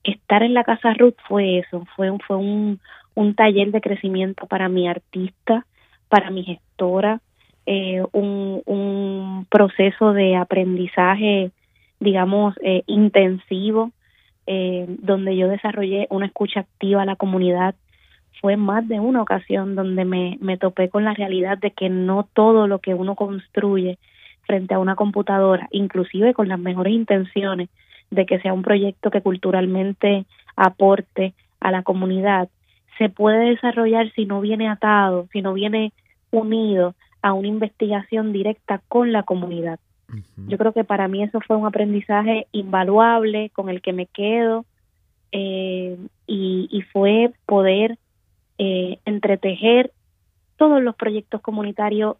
estar 0.03 0.43
en 0.43 0.55
la 0.55 0.65
Casa 0.65 0.95
Ruth 0.95 1.17
fue 1.29 1.59
eso, 1.59 1.85
fue, 1.95 2.11
fue 2.27 2.37
un, 2.37 2.81
un 3.17 3.35
taller 3.35 3.73
de 3.73 3.81
crecimiento 3.81 4.47
para 4.47 4.69
mi 4.69 4.87
artista, 4.87 5.67
para 6.09 6.31
mi 6.31 6.45
gestora, 6.45 7.21
eh, 7.65 8.05
un, 8.13 8.63
un, 8.67 9.47
proceso 9.51 10.13
de 10.13 10.37
aprendizaje, 10.37 11.51
digamos, 11.99 12.55
eh, 12.63 12.85
intensivo, 12.87 13.91
eh, 14.47 14.85
donde 14.89 15.37
yo 15.37 15.49
desarrollé 15.49 16.07
una 16.11 16.27
escucha 16.27 16.61
activa 16.61 17.03
a 17.03 17.07
la 17.07 17.17
comunidad. 17.17 17.75
fue 18.41 18.57
más 18.57 18.87
de 18.87 19.01
una 19.01 19.23
ocasión 19.23 19.75
donde 19.75 20.05
me, 20.05 20.37
me 20.41 20.59
topé 20.59 20.91
con 20.91 21.05
la 21.05 21.15
realidad 21.15 21.57
de 21.57 21.71
que 21.71 21.89
no 21.89 22.29
todo 22.35 22.67
lo 22.69 22.81
que 22.81 22.93
uno 22.93 23.17
construye 23.17 23.99
frente 24.43 24.75
a 24.75 24.79
una 24.79 24.95
computadora, 24.95 25.69
inclusive 25.71 26.35
con 26.35 26.49
las 26.49 26.59
mejores 26.59 26.93
intenciones 26.93 27.71
de 28.11 28.27
que 28.27 28.39
sea 28.41 28.53
un 28.53 28.63
proyecto 28.63 29.11
que 29.11 29.23
culturalmente 29.23 30.27
aporte 30.55 31.33
a 31.61 31.71
la 31.71 31.83
comunidad, 31.83 32.49
se 32.99 33.09
puede 33.09 33.51
desarrollar 33.51 34.13
si 34.13 34.27
no 34.27 34.41
viene 34.41 34.69
atado, 34.69 35.29
si 35.33 35.43
no 35.43 35.53
viene 35.53 35.93
unido 36.31 36.95
a 37.23 37.33
una 37.33 37.49
investigación 37.49 38.33
directa 38.33 38.81
con 38.89 39.13
la 39.13 39.23
comunidad. 39.23 39.79
Yo 40.37 40.57
creo 40.57 40.73
que 40.73 40.85
para 40.85 41.09
mí 41.09 41.25
eso 41.25 41.41
fue 41.41 41.57
un 41.57 41.67
aprendizaje 41.67 42.47
invaluable 42.53 43.51
con 43.51 43.69
el 43.69 43.83
que 43.83 43.93
me 43.93 44.07
quedo 44.07 44.65
eh, 45.33 45.99
y, 46.29 46.69
y, 46.71 46.83
fue 46.83 47.33
poder 47.45 47.99
eh, 48.59 49.01
entretejer 49.05 49.91
todos 50.57 50.81
los 50.81 50.95
proyectos 50.95 51.41
comunitarios 51.41 52.17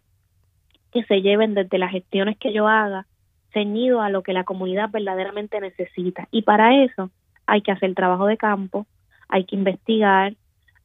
que 0.91 1.05
se 1.05 1.21
lleven 1.21 1.53
desde 1.53 1.77
las 1.77 1.91
gestiones 1.91 2.37
que 2.37 2.51
yo 2.51 2.67
haga 2.67 3.07
ceñido 3.53 4.01
a 4.01 4.09
lo 4.09 4.21
que 4.21 4.33
la 4.33 4.43
comunidad 4.43 4.89
verdaderamente 4.91 5.59
necesita. 5.61 6.27
Y 6.31 6.41
para 6.41 6.83
eso 6.83 7.09
hay 7.45 7.61
que 7.61 7.71
hacer 7.71 7.95
trabajo 7.95 8.25
de 8.25 8.37
campo, 8.37 8.85
hay 9.29 9.45
que 9.45 9.55
investigar, 9.55 10.33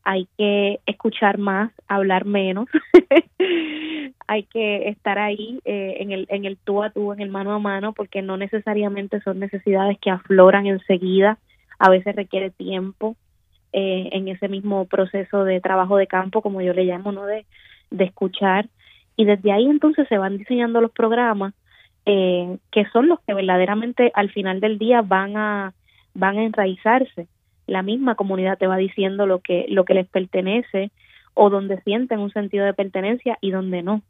hay 0.05 0.29
que 0.37 0.81
escuchar 0.87 1.39
más, 1.39 1.73
hablar 1.89 2.25
menos, 2.25 2.69
hay 4.27 4.43
que 4.45 4.89
estar 4.89 5.19
ahí 5.19 5.61
eh, 5.65 5.97
en, 6.01 6.13
el, 6.13 6.27
en 6.29 6.45
el 6.45 6.57
tú 6.57 6.83
a 6.83 6.91
tú, 6.91 7.13
en 7.13 7.21
el 7.21 7.31
mano 7.31 7.53
a 7.53 7.59
mano, 7.59 7.93
porque 7.93 8.23
no 8.23 8.37
necesariamente 8.37 9.21
son 9.21 9.39
necesidades 9.39 9.99
que 10.01 10.11
afloran 10.11 10.67
enseguida, 10.67 11.39
a 11.79 11.91
veces 11.91 12.17
requiere 12.17 12.51
tiempo 12.51 13.17
eh, 13.73 14.11
en 14.13 14.29
ese 14.29 14.49
mismo 14.49 14.85
proceso 14.87 15.45
de 15.45 15.61
trabajo 15.61 15.97
de 15.97 16.07
campo, 16.07 16.43
como 16.43 16.61
yo 16.61 16.73
le 16.73 16.85
llamo, 16.85 17.13
¿no? 17.13 17.27
De, 17.27 17.47
de 17.91 18.05
escuchar. 18.05 18.69
Y 19.17 19.25
desde 19.25 19.53
ahí 19.53 19.67
entonces 19.67 20.09
se 20.09 20.19
van 20.19 20.39
diseñando 20.39 20.81
los 20.81 20.91
programas 20.91 21.55
eh, 22.05 22.59
que 22.73 22.85
son 22.87 23.09
los 23.09 23.21
que 23.21 23.35
verdaderamente 23.35 24.11
al 24.15 24.31
final 24.31 24.61
del 24.61 24.79
día 24.79 25.03
van 25.03 25.37
a 25.37 25.73
van 26.15 26.37
a 26.37 26.43
enraizarse 26.43 27.29
la 27.73 27.83
misma 27.83 28.15
comunidad 28.15 28.59
te 28.59 28.67
va 28.67 28.77
diciendo 28.77 29.27
lo 29.27 29.41
que 29.41 29.67
lo 29.69 29.85
que 29.85 29.95
les 29.95 30.07
pertenece 30.07 30.93
o 31.35 31.49
donde 31.49 31.81
sienten 31.83 32.21
un 32.21 32.31
sentido 32.31 32.67
de 32.67 32.75
pertenencia 32.75 33.39
y 33.41 33.51
donde 33.51 33.83
no. 33.83 34.03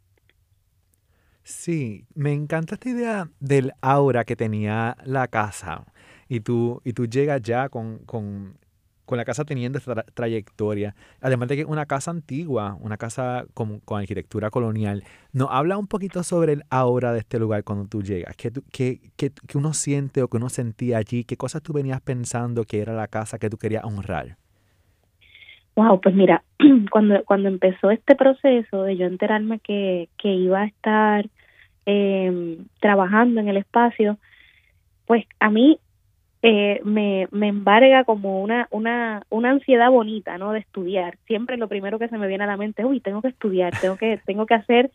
Sí, 1.44 2.04
me 2.14 2.32
encanta 2.32 2.74
esta 2.74 2.88
idea 2.88 3.28
del 3.40 3.72
aura 3.80 4.24
que 4.24 4.36
tenía 4.36 4.96
la 5.04 5.28
casa 5.28 5.84
y 6.28 6.40
tú, 6.40 6.80
y 6.84 6.92
tú 6.92 7.06
llegas 7.06 7.42
ya 7.42 7.68
con, 7.68 7.98
con 7.98 8.56
con 9.04 9.18
la 9.18 9.24
casa 9.24 9.44
teniendo 9.44 9.78
esta 9.78 10.02
trayectoria, 10.14 10.94
además 11.20 11.48
de 11.48 11.56
que 11.56 11.64
una 11.64 11.86
casa 11.86 12.10
antigua, 12.10 12.76
una 12.80 12.96
casa 12.96 13.44
con, 13.54 13.80
arquitectura 13.88 14.50
colonial, 14.50 15.02
nos 15.32 15.48
habla 15.50 15.78
un 15.78 15.86
poquito 15.86 16.22
sobre 16.22 16.52
el 16.54 16.62
aura 16.70 17.12
de 17.12 17.20
este 17.20 17.38
lugar 17.38 17.64
cuando 17.64 17.86
tú 17.86 18.02
llegas, 18.02 18.36
¿Qué, 18.36 18.52
qué, 18.72 19.00
qué, 19.16 19.32
qué 19.46 19.58
uno 19.58 19.72
siente 19.72 20.22
o 20.22 20.28
que 20.28 20.36
uno 20.36 20.48
sentía 20.48 20.98
allí, 20.98 21.24
qué 21.24 21.36
cosas 21.36 21.62
tú 21.62 21.72
venías 21.72 22.00
pensando 22.00 22.64
que 22.64 22.80
era 22.80 22.94
la 22.94 23.08
casa 23.08 23.38
que 23.38 23.50
tú 23.50 23.58
querías 23.58 23.84
honrar. 23.84 24.36
Wow, 25.74 26.00
pues 26.00 26.14
mira, 26.14 26.44
cuando, 26.90 27.24
cuando 27.24 27.48
empezó 27.48 27.90
este 27.90 28.14
proceso 28.14 28.82
de 28.82 28.96
yo 28.96 29.06
enterarme 29.06 29.58
que, 29.58 30.08
que 30.18 30.28
iba 30.28 30.60
a 30.60 30.66
estar 30.66 31.28
eh, 31.86 32.58
trabajando 32.80 33.40
en 33.40 33.48
el 33.48 33.56
espacio, 33.56 34.18
pues 35.06 35.24
a 35.40 35.50
mí 35.50 35.78
eh, 36.42 36.80
me, 36.84 37.28
me 37.30 37.48
embarga 37.48 38.02
como 38.04 38.42
una, 38.42 38.66
una, 38.70 39.22
una 39.30 39.50
ansiedad 39.50 39.90
bonita, 39.90 40.38
¿no? 40.38 40.52
De 40.52 40.58
estudiar. 40.58 41.16
Siempre 41.26 41.56
lo 41.56 41.68
primero 41.68 42.00
que 42.00 42.08
se 42.08 42.18
me 42.18 42.26
viene 42.26 42.44
a 42.44 42.48
la 42.48 42.56
mente, 42.56 42.84
uy, 42.84 42.98
tengo 43.00 43.22
que 43.22 43.28
estudiar, 43.28 43.72
tengo 43.80 43.96
que, 43.96 44.18
tengo 44.26 44.44
que 44.46 44.54
hacer 44.54 44.90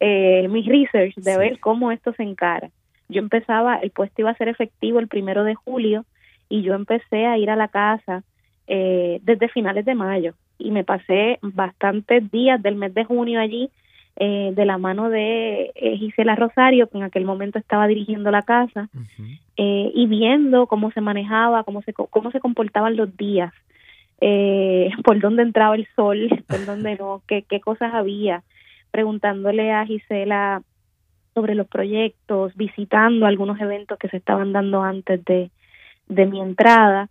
eh, 0.00 0.48
mis 0.48 0.66
research 0.66 1.14
de 1.14 1.38
ver 1.38 1.60
cómo 1.60 1.92
esto 1.92 2.12
se 2.14 2.24
encara. 2.24 2.70
Yo 3.08 3.20
empezaba, 3.20 3.76
el 3.76 3.90
puesto 3.90 4.22
iba 4.22 4.30
a 4.30 4.36
ser 4.36 4.48
efectivo 4.48 4.98
el 4.98 5.08
primero 5.08 5.44
de 5.44 5.54
julio 5.54 6.04
y 6.48 6.62
yo 6.62 6.74
empecé 6.74 7.26
a 7.26 7.38
ir 7.38 7.50
a 7.50 7.56
la 7.56 7.68
casa 7.68 8.24
eh, 8.66 9.20
desde 9.22 9.48
finales 9.48 9.84
de 9.84 9.94
mayo 9.94 10.34
y 10.58 10.72
me 10.72 10.84
pasé 10.84 11.38
bastantes 11.40 12.30
días 12.30 12.60
del 12.60 12.74
mes 12.74 12.92
de 12.92 13.04
junio 13.04 13.40
allí 13.40 13.70
eh, 14.20 14.50
de 14.52 14.64
la 14.64 14.78
mano 14.78 15.10
de 15.10 15.70
eh, 15.76 15.96
Gisela 15.96 16.34
Rosario, 16.34 16.88
que 16.88 16.98
en 16.98 17.04
aquel 17.04 17.24
momento 17.24 17.58
estaba 17.58 17.86
dirigiendo 17.86 18.32
la 18.32 18.42
casa, 18.42 18.88
eh, 19.56 19.92
y 19.94 20.06
viendo 20.06 20.66
cómo 20.66 20.90
se 20.90 21.00
manejaba, 21.00 21.62
cómo 21.62 21.82
se, 21.82 21.92
cómo 21.92 22.32
se 22.32 22.40
comportaban 22.40 22.96
los 22.96 23.16
días, 23.16 23.54
eh, 24.20 24.90
por 25.04 25.20
dónde 25.20 25.42
entraba 25.42 25.76
el 25.76 25.86
sol, 25.94 26.28
por 26.48 26.66
dónde 26.66 26.96
no, 26.96 27.22
qué, 27.28 27.42
qué 27.42 27.60
cosas 27.60 27.94
había, 27.94 28.42
preguntándole 28.90 29.70
a 29.70 29.86
Gisela 29.86 30.62
sobre 31.34 31.54
los 31.54 31.68
proyectos, 31.68 32.56
visitando 32.56 33.24
algunos 33.24 33.60
eventos 33.60 33.98
que 33.98 34.08
se 34.08 34.16
estaban 34.16 34.52
dando 34.52 34.82
antes 34.82 35.24
de, 35.24 35.52
de 36.08 36.26
mi 36.26 36.40
entrada, 36.40 37.08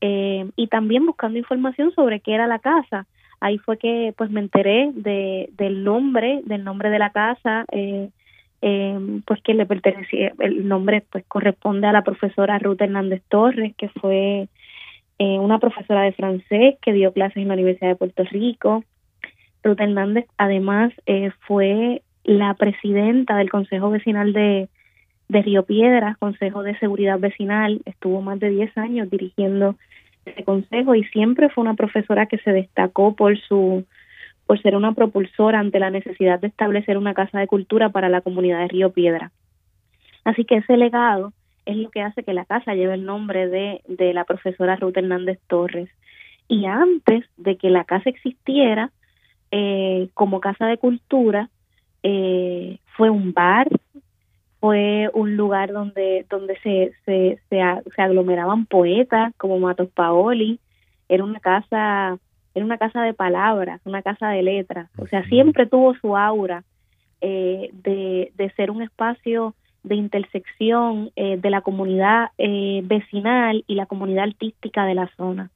y 0.00 0.68
también 0.68 1.04
buscando 1.04 1.38
información 1.38 1.90
sobre 1.92 2.20
qué 2.20 2.32
era 2.32 2.46
la 2.46 2.60
casa 2.60 3.06
ahí 3.40 3.58
fue 3.58 3.78
que 3.78 4.14
pues 4.16 4.30
me 4.30 4.40
enteré 4.40 4.90
de, 4.94 5.50
del 5.56 5.84
nombre, 5.84 6.40
del 6.44 6.64
nombre 6.64 6.90
de 6.90 6.98
la 6.98 7.10
casa, 7.10 7.64
eh, 7.72 8.10
eh, 8.60 9.20
pues 9.26 9.40
que 9.42 9.54
le 9.54 9.66
pertenecía, 9.66 10.32
el 10.40 10.66
nombre 10.66 11.04
pues 11.10 11.24
corresponde 11.28 11.86
a 11.86 11.92
la 11.92 12.02
profesora 12.02 12.58
Ruth 12.58 12.80
Hernández 12.80 13.22
Torres, 13.28 13.74
que 13.76 13.88
fue 13.88 14.48
eh, 15.18 15.38
una 15.38 15.58
profesora 15.58 16.02
de 16.02 16.12
francés 16.12 16.76
que 16.80 16.92
dio 16.92 17.12
clases 17.12 17.38
en 17.38 17.48
la 17.48 17.54
Universidad 17.54 17.90
de 17.90 17.96
Puerto 17.96 18.24
Rico. 18.24 18.84
Ruth 19.62 19.80
Hernández 19.80 20.26
además 20.36 20.92
eh, 21.06 21.30
fue 21.46 22.02
la 22.24 22.54
presidenta 22.54 23.36
del 23.36 23.50
Consejo 23.50 23.90
Vecinal 23.90 24.32
de, 24.32 24.68
de 25.28 25.42
Río 25.42 25.64
Piedras, 25.64 26.16
Consejo 26.18 26.62
de 26.62 26.78
Seguridad 26.78 27.18
Vecinal, 27.18 27.80
estuvo 27.84 28.20
más 28.22 28.38
de 28.38 28.50
10 28.50 28.76
años 28.78 29.10
dirigiendo 29.10 29.76
ese 30.28 30.44
consejo 30.44 30.94
y 30.94 31.04
siempre 31.04 31.48
fue 31.48 31.62
una 31.62 31.74
profesora 31.74 32.26
que 32.26 32.38
se 32.38 32.52
destacó 32.52 33.14
por 33.14 33.38
su 33.38 33.84
por 34.46 34.62
ser 34.62 34.76
una 34.76 34.94
propulsora 34.94 35.60
ante 35.60 35.78
la 35.78 35.90
necesidad 35.90 36.40
de 36.40 36.46
establecer 36.46 36.96
una 36.96 37.12
casa 37.12 37.38
de 37.38 37.46
cultura 37.46 37.90
para 37.90 38.08
la 38.08 38.22
comunidad 38.22 38.60
de 38.60 38.68
Río 38.68 38.92
Piedra. 38.92 39.30
Así 40.24 40.46
que 40.46 40.56
ese 40.56 40.78
legado 40.78 41.34
es 41.66 41.76
lo 41.76 41.90
que 41.90 42.00
hace 42.00 42.22
que 42.22 42.32
la 42.32 42.46
casa 42.46 42.74
lleve 42.74 42.94
el 42.94 43.04
nombre 43.04 43.46
de, 43.46 43.82
de 43.86 44.14
la 44.14 44.24
profesora 44.24 44.76
Ruth 44.76 44.96
Hernández 44.96 45.38
Torres. 45.48 45.90
Y 46.48 46.64
antes 46.64 47.26
de 47.36 47.58
que 47.58 47.68
la 47.68 47.84
casa 47.84 48.08
existiera 48.08 48.90
eh, 49.50 50.08
como 50.14 50.40
casa 50.40 50.66
de 50.66 50.78
cultura, 50.78 51.50
eh, 52.02 52.78
fue 52.96 53.10
un 53.10 53.34
bar, 53.34 53.68
fue 54.60 55.10
un 55.14 55.36
lugar 55.36 55.72
donde 55.72 56.26
donde 56.28 56.58
se, 56.60 56.92
se, 57.04 57.38
se, 57.48 58.02
aglomeraban 58.02 58.66
poetas 58.66 59.32
como 59.36 59.58
Matos 59.58 59.88
Paoli, 59.90 60.58
era 61.08 61.24
una 61.24 61.40
casa 61.40 62.18
era 62.54 62.64
una 62.64 62.78
casa 62.78 63.02
de 63.02 63.14
palabras, 63.14 63.80
una 63.84 64.02
casa 64.02 64.30
de 64.30 64.42
letras, 64.42 64.90
o 64.98 65.06
sea, 65.06 65.24
siempre 65.28 65.66
tuvo 65.66 65.94
su 65.94 66.16
aura 66.16 66.64
eh, 67.20 67.70
de, 67.72 68.32
de 68.36 68.50
ser 68.50 68.70
un 68.70 68.82
espacio 68.82 69.54
de 69.82 69.94
intersección 69.96 71.10
eh, 71.16 71.36
de 71.36 71.50
la 71.50 71.62
comunidad 71.62 72.30
eh, 72.38 72.82
vecinal 72.84 73.64
y 73.66 73.74
la 73.74 73.86
comunidad 73.86 74.24
artística 74.24 74.84
de 74.84 74.94
la 74.94 75.10
zona. 75.16 75.50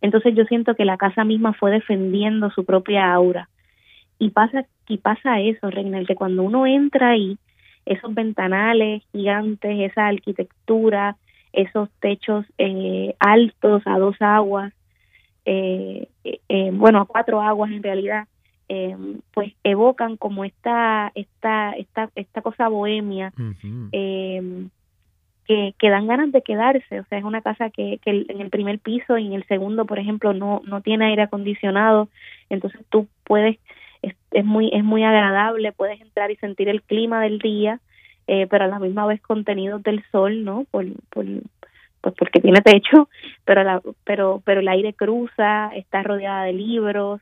Entonces 0.00 0.34
yo 0.34 0.44
siento 0.44 0.74
que 0.74 0.84
la 0.84 0.96
casa 0.96 1.24
misma 1.24 1.52
fue 1.52 1.70
defendiendo 1.70 2.50
su 2.50 2.64
propia 2.64 3.12
aura. 3.12 3.48
Y 4.18 4.30
pasa, 4.30 4.64
y 4.88 4.98
pasa 4.98 5.40
eso, 5.40 5.70
Reina, 5.70 6.04
que 6.04 6.14
cuando 6.14 6.42
uno 6.42 6.66
entra 6.66 7.10
ahí, 7.10 7.38
esos 7.86 8.12
ventanales 8.12 9.02
gigantes, 9.12 9.90
esa 9.90 10.08
arquitectura, 10.08 11.16
esos 11.52 11.88
techos 12.00 12.44
eh, 12.58 13.14
altos 13.18 13.82
a 13.86 13.98
dos 13.98 14.16
aguas, 14.20 14.72
eh, 15.44 16.08
eh, 16.24 16.70
bueno, 16.72 17.00
a 17.00 17.06
cuatro 17.06 17.40
aguas 17.40 17.70
en 17.70 17.82
realidad, 17.82 18.26
pues 19.32 19.52
evocan 19.62 20.16
como 20.16 20.44
esta, 20.44 21.12
esta, 21.14 21.70
esta, 21.72 22.10
esta 22.16 22.42
cosa 22.42 22.66
bohemia 22.68 23.32
que, 23.92 25.74
que 25.78 25.88
dan 25.88 26.08
ganas 26.08 26.32
de 26.32 26.42
quedarse. 26.42 26.98
O 26.98 27.04
sea, 27.04 27.18
es 27.18 27.24
una 27.24 27.42
casa 27.42 27.70
que, 27.70 28.00
que 28.02 28.26
en 28.28 28.40
el 28.40 28.50
primer 28.50 28.80
piso 28.80 29.18
y 29.18 29.26
en 29.28 29.34
el 29.34 29.46
segundo, 29.46 29.84
por 29.84 30.00
ejemplo, 30.00 30.34
no, 30.34 30.62
no 30.66 30.80
tiene 30.80 31.06
aire 31.06 31.22
acondicionado, 31.22 32.08
entonces 32.50 32.80
tú 32.90 33.06
puedes 33.22 33.58
es, 34.36 34.44
muy 34.44 34.70
es 34.72 34.84
muy 34.84 35.02
agradable, 35.02 35.72
puedes 35.72 36.00
entrar 36.00 36.30
y 36.30 36.36
sentir 36.36 36.68
el 36.68 36.82
clima 36.82 37.22
del 37.22 37.38
día, 37.38 37.80
eh, 38.26 38.46
pero 38.48 38.64
a 38.64 38.68
la 38.68 38.78
misma 38.78 39.06
vez 39.06 39.20
contenidos 39.22 39.82
del 39.82 40.04
sol, 40.12 40.44
¿no? 40.44 40.64
Por, 40.70 40.84
por 41.10 41.24
pues 42.02 42.14
porque 42.18 42.40
tiene 42.40 42.60
techo, 42.60 43.08
pero 43.44 43.82
pero 44.04 44.42
pero 44.44 44.60
el 44.60 44.68
aire 44.68 44.92
cruza, 44.92 45.70
está 45.74 46.02
rodeada 46.02 46.44
de 46.44 46.52
libros, 46.52 47.20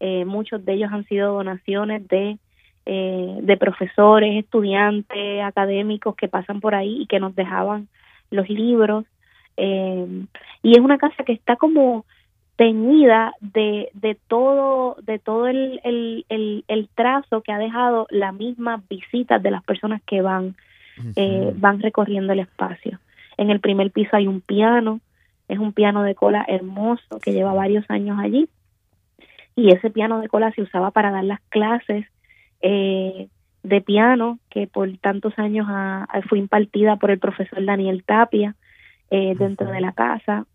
eh, 0.00 0.24
muchos 0.24 0.64
de 0.64 0.74
ellos 0.74 0.92
han 0.92 1.04
sido 1.06 1.34
donaciones 1.34 2.06
de 2.08 2.36
eh, 2.84 3.38
de 3.42 3.56
profesores, 3.56 4.36
estudiantes, 4.36 5.42
académicos 5.42 6.16
que 6.16 6.28
pasan 6.28 6.60
por 6.60 6.74
ahí 6.74 7.02
y 7.02 7.06
que 7.06 7.20
nos 7.20 7.34
dejaban 7.34 7.88
los 8.30 8.48
libros. 8.48 9.04
y 9.56 10.72
es 10.72 10.80
una 10.80 10.98
casa 10.98 11.24
que 11.24 11.32
está 11.32 11.56
como 11.56 12.04
teñida 12.56 13.34
de, 13.40 13.90
de 13.92 14.16
todo, 14.28 14.96
de 15.02 15.18
todo 15.18 15.46
el, 15.46 15.80
el, 15.84 16.64
el, 16.68 16.88
trazo 16.94 17.42
que 17.42 17.52
ha 17.52 17.58
dejado 17.58 18.06
la 18.10 18.32
misma 18.32 18.82
visita 18.88 19.38
de 19.38 19.50
las 19.50 19.62
personas 19.62 20.00
que 20.06 20.22
van, 20.22 20.56
eh, 21.16 21.52
van 21.56 21.80
recorriendo 21.80 22.32
el 22.32 22.40
espacio. 22.40 22.98
En 23.36 23.50
el 23.50 23.60
primer 23.60 23.90
piso 23.90 24.16
hay 24.16 24.26
un 24.26 24.40
piano, 24.40 25.00
es 25.48 25.58
un 25.58 25.72
piano 25.72 26.02
de 26.02 26.14
cola 26.14 26.44
hermoso 26.48 27.20
que 27.22 27.32
lleva 27.32 27.52
varios 27.52 27.84
años 27.90 28.18
allí 28.18 28.48
y 29.56 29.72
ese 29.72 29.90
piano 29.90 30.20
de 30.20 30.28
cola 30.28 30.52
se 30.52 30.62
usaba 30.62 30.90
para 30.90 31.10
dar 31.10 31.24
las 31.24 31.40
clases 31.48 32.06
eh, 32.60 33.28
de 33.62 33.80
piano 33.80 34.38
que 34.50 34.66
por 34.66 34.90
tantos 34.98 35.38
años 35.38 35.66
fue 36.28 36.38
impartida 36.38 36.96
por 36.96 37.10
el 37.10 37.18
profesor 37.18 37.64
Daniel 37.64 38.04
Tapia 38.04 38.54
eh, 39.10 39.34
dentro 39.36 39.70
de 39.70 39.80
la 39.80 39.92
casa. 39.92 40.46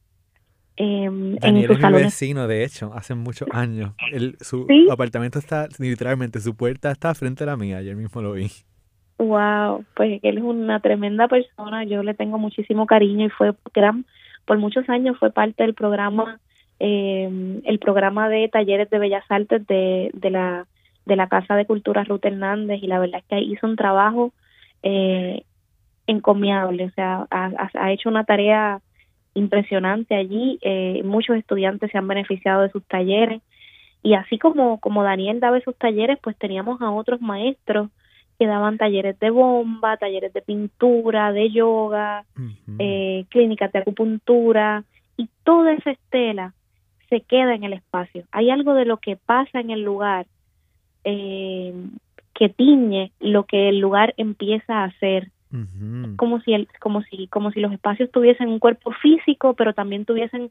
Eh, 0.78 1.38
Daniel 1.40 1.72
es 1.72 1.80
mi 1.80 1.92
vecino, 1.94 2.48
de 2.48 2.64
hecho, 2.64 2.92
hace 2.94 3.14
muchos 3.14 3.48
años. 3.52 3.92
su 4.40 4.68
apartamento 4.92 5.40
está, 5.40 5.68
literalmente, 5.80 6.40
su 6.40 6.56
puerta 6.56 6.92
está 6.92 7.14
frente 7.14 7.44
a 7.44 7.48
la 7.48 7.58
mía, 7.58 7.78
ayer 7.78 7.96
mismo 7.96 8.22
lo 8.22 8.34
vi. 8.34 8.48
Wow, 9.18 9.86
pues 9.96 10.20
él 10.24 10.38
es 10.38 10.44
una 10.44 10.80
tremenda 10.80 11.28
persona, 11.28 11.84
yo 11.84 12.02
le 12.02 12.16
tengo 12.16 12.40
muchísimo 12.40 12.88
cariño 12.88 13.28
y 13.28 13.30
fue 13.30 13.54
gran, 13.74 14.06
por 14.46 14.58
muchos 14.58 14.90
años 14.90 15.18
fue 15.20 15.32
parte 15.32 15.62
del 15.62 15.76
programa, 15.76 16.40
eh, 16.80 17.62
el 17.64 17.80
programa 17.80 18.30
de 18.30 18.50
talleres 18.50 18.90
de 18.90 18.98
bellas 18.98 19.24
artes 19.30 19.68
de, 19.68 20.10
de 20.14 20.30
la 20.32 20.66
de 21.06 21.16
la 21.16 21.28
Casa 21.28 21.56
de 21.56 21.66
Cultura 21.66 22.04
Ruth 22.04 22.26
Hernández 22.26 22.82
y 22.82 22.88
la 22.88 23.00
verdad 23.00 23.20
es 23.20 23.26
que 23.26 23.40
hizo 23.42 23.68
un 23.68 23.76
trabajo 23.76 24.34
eh, 24.84 25.44
encomiable, 26.08 26.86
o 26.86 26.92
sea, 26.92 27.28
ha, 27.30 27.92
hecho 27.92 28.10
una 28.10 28.24
tarea 28.24 28.82
impresionante 29.34 30.16
allí, 30.16 30.60
eh, 30.62 31.02
muchos 31.04 31.38
estudiantes 31.38 31.92
se 31.92 31.98
han 31.98 32.08
beneficiado 32.08 32.62
de 32.64 32.72
sus 32.72 32.84
talleres 32.86 33.42
y 34.04 34.14
así 34.16 34.38
como, 34.38 34.80
como 34.80 35.04
Daniel 35.04 35.40
daba 35.40 35.58
esos 35.58 35.76
talleres, 35.76 36.18
pues 36.22 36.38
teníamos 36.38 36.82
a 36.82 36.92
otros 36.92 37.22
maestros 37.22 37.90
que 38.40 38.48
daban 38.48 38.78
talleres 38.78 39.20
de 39.20 39.30
bomba, 39.30 39.98
talleres 39.98 40.34
de 40.34 40.42
pintura, 40.42 41.32
de 41.32 41.52
yoga, 41.52 42.26
eh, 42.80 43.26
clínicas 43.30 43.72
de 43.72 43.80
acupuntura 43.80 44.84
y 45.16 45.30
toda 45.44 45.74
esa 45.74 45.92
estela 45.92 46.54
se 47.10 47.22
queda 47.22 47.54
en 47.54 47.64
el 47.64 47.74
espacio. 47.74 48.24
Hay 48.32 48.50
algo 48.50 48.74
de 48.74 48.86
lo 48.86 48.98
que 48.98 49.16
pasa 49.16 49.60
en 49.60 49.70
el 49.70 49.84
lugar 49.84 50.26
eh, 51.04 51.74
que 52.34 52.50
tiñe 52.50 53.12
lo 53.20 53.44
que 53.44 53.70
el 53.70 53.80
lugar 53.80 54.16
empieza 54.18 54.80
a 54.80 54.86
hacer. 54.86 55.30
Como 56.16 56.40
si 56.42 56.54
el, 56.54 56.68
como 56.80 57.02
si 57.04 57.28
como 57.28 57.52
si 57.52 57.60
los 57.60 57.74
espacios 57.74 58.10
tuviesen 58.12 58.48
un 58.48 58.60
cuerpo 58.60 58.92
físico 58.92 59.54
pero 59.54 59.74
también 59.74 60.06
tuviesen 60.06 60.50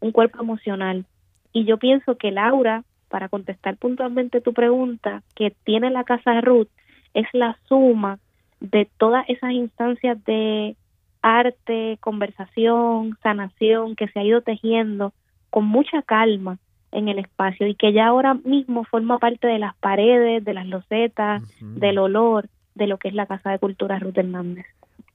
un 0.00 0.12
cuerpo 0.12 0.42
emocional. 0.42 1.04
Y 1.52 1.64
yo 1.64 1.78
pienso 1.78 2.16
que 2.16 2.30
Laura 2.30 2.84
para 3.08 3.28
contestar 3.28 3.76
puntualmente 3.76 4.40
tu 4.40 4.52
pregunta 4.52 5.22
que 5.34 5.54
tiene 5.64 5.90
la 5.90 6.04
casa 6.04 6.32
de 6.32 6.40
Ruth 6.40 6.68
es 7.14 7.26
la 7.32 7.58
suma 7.68 8.18
de 8.60 8.88
todas 8.96 9.28
esas 9.28 9.52
instancias 9.52 10.22
de 10.24 10.76
arte, 11.20 11.98
conversación, 12.00 13.16
sanación 13.22 13.96
que 13.96 14.08
se 14.08 14.18
ha 14.18 14.24
ido 14.24 14.40
tejiendo 14.40 15.12
con 15.50 15.66
mucha 15.66 16.02
calma 16.02 16.58
en 16.90 17.08
el 17.08 17.18
espacio 17.18 17.66
y 17.66 17.74
que 17.74 17.92
ya 17.92 18.06
ahora 18.06 18.34
mismo 18.34 18.84
forma 18.84 19.18
parte 19.18 19.46
de 19.46 19.58
las 19.58 19.74
paredes, 19.76 20.44
de 20.44 20.54
las 20.54 20.66
losetas, 20.66 21.42
del 21.60 21.98
olor 21.98 22.48
de 22.74 22.86
lo 22.86 22.98
que 22.98 23.08
es 23.08 23.14
la 23.14 23.26
Casa 23.26 23.50
de 23.50 23.58
Cultura 23.58 23.98
Ruth 23.98 24.18
Hernández. 24.18 24.66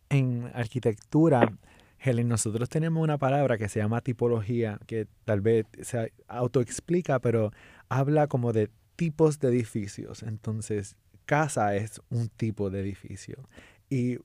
En 0.10 0.50
arquitectura, 0.54 1.52
Helen, 2.00 2.28
nosotros 2.28 2.70
tenemos 2.70 3.04
una 3.04 3.18
palabra 3.18 3.58
que 3.58 3.70
se 3.70 3.80
llama 3.80 4.02
tipología, 4.02 4.80
que 4.88 5.08
tal 5.26 5.42
vez 5.42 5.66
se 5.82 6.14
autoexplica, 6.28 7.20
pero 7.20 7.52
habla 7.90 8.28
como 8.28 8.54
de 8.54 8.70
tipos 8.96 9.40
de 9.40 9.50
edificios. 9.50 10.24
Entonces, 10.24 10.96
casa 11.26 11.76
es 11.76 12.02
un 12.10 12.30
tipo 12.30 12.70
de 12.70 12.82
edificio. 12.82 13.38
Y 13.90 14.18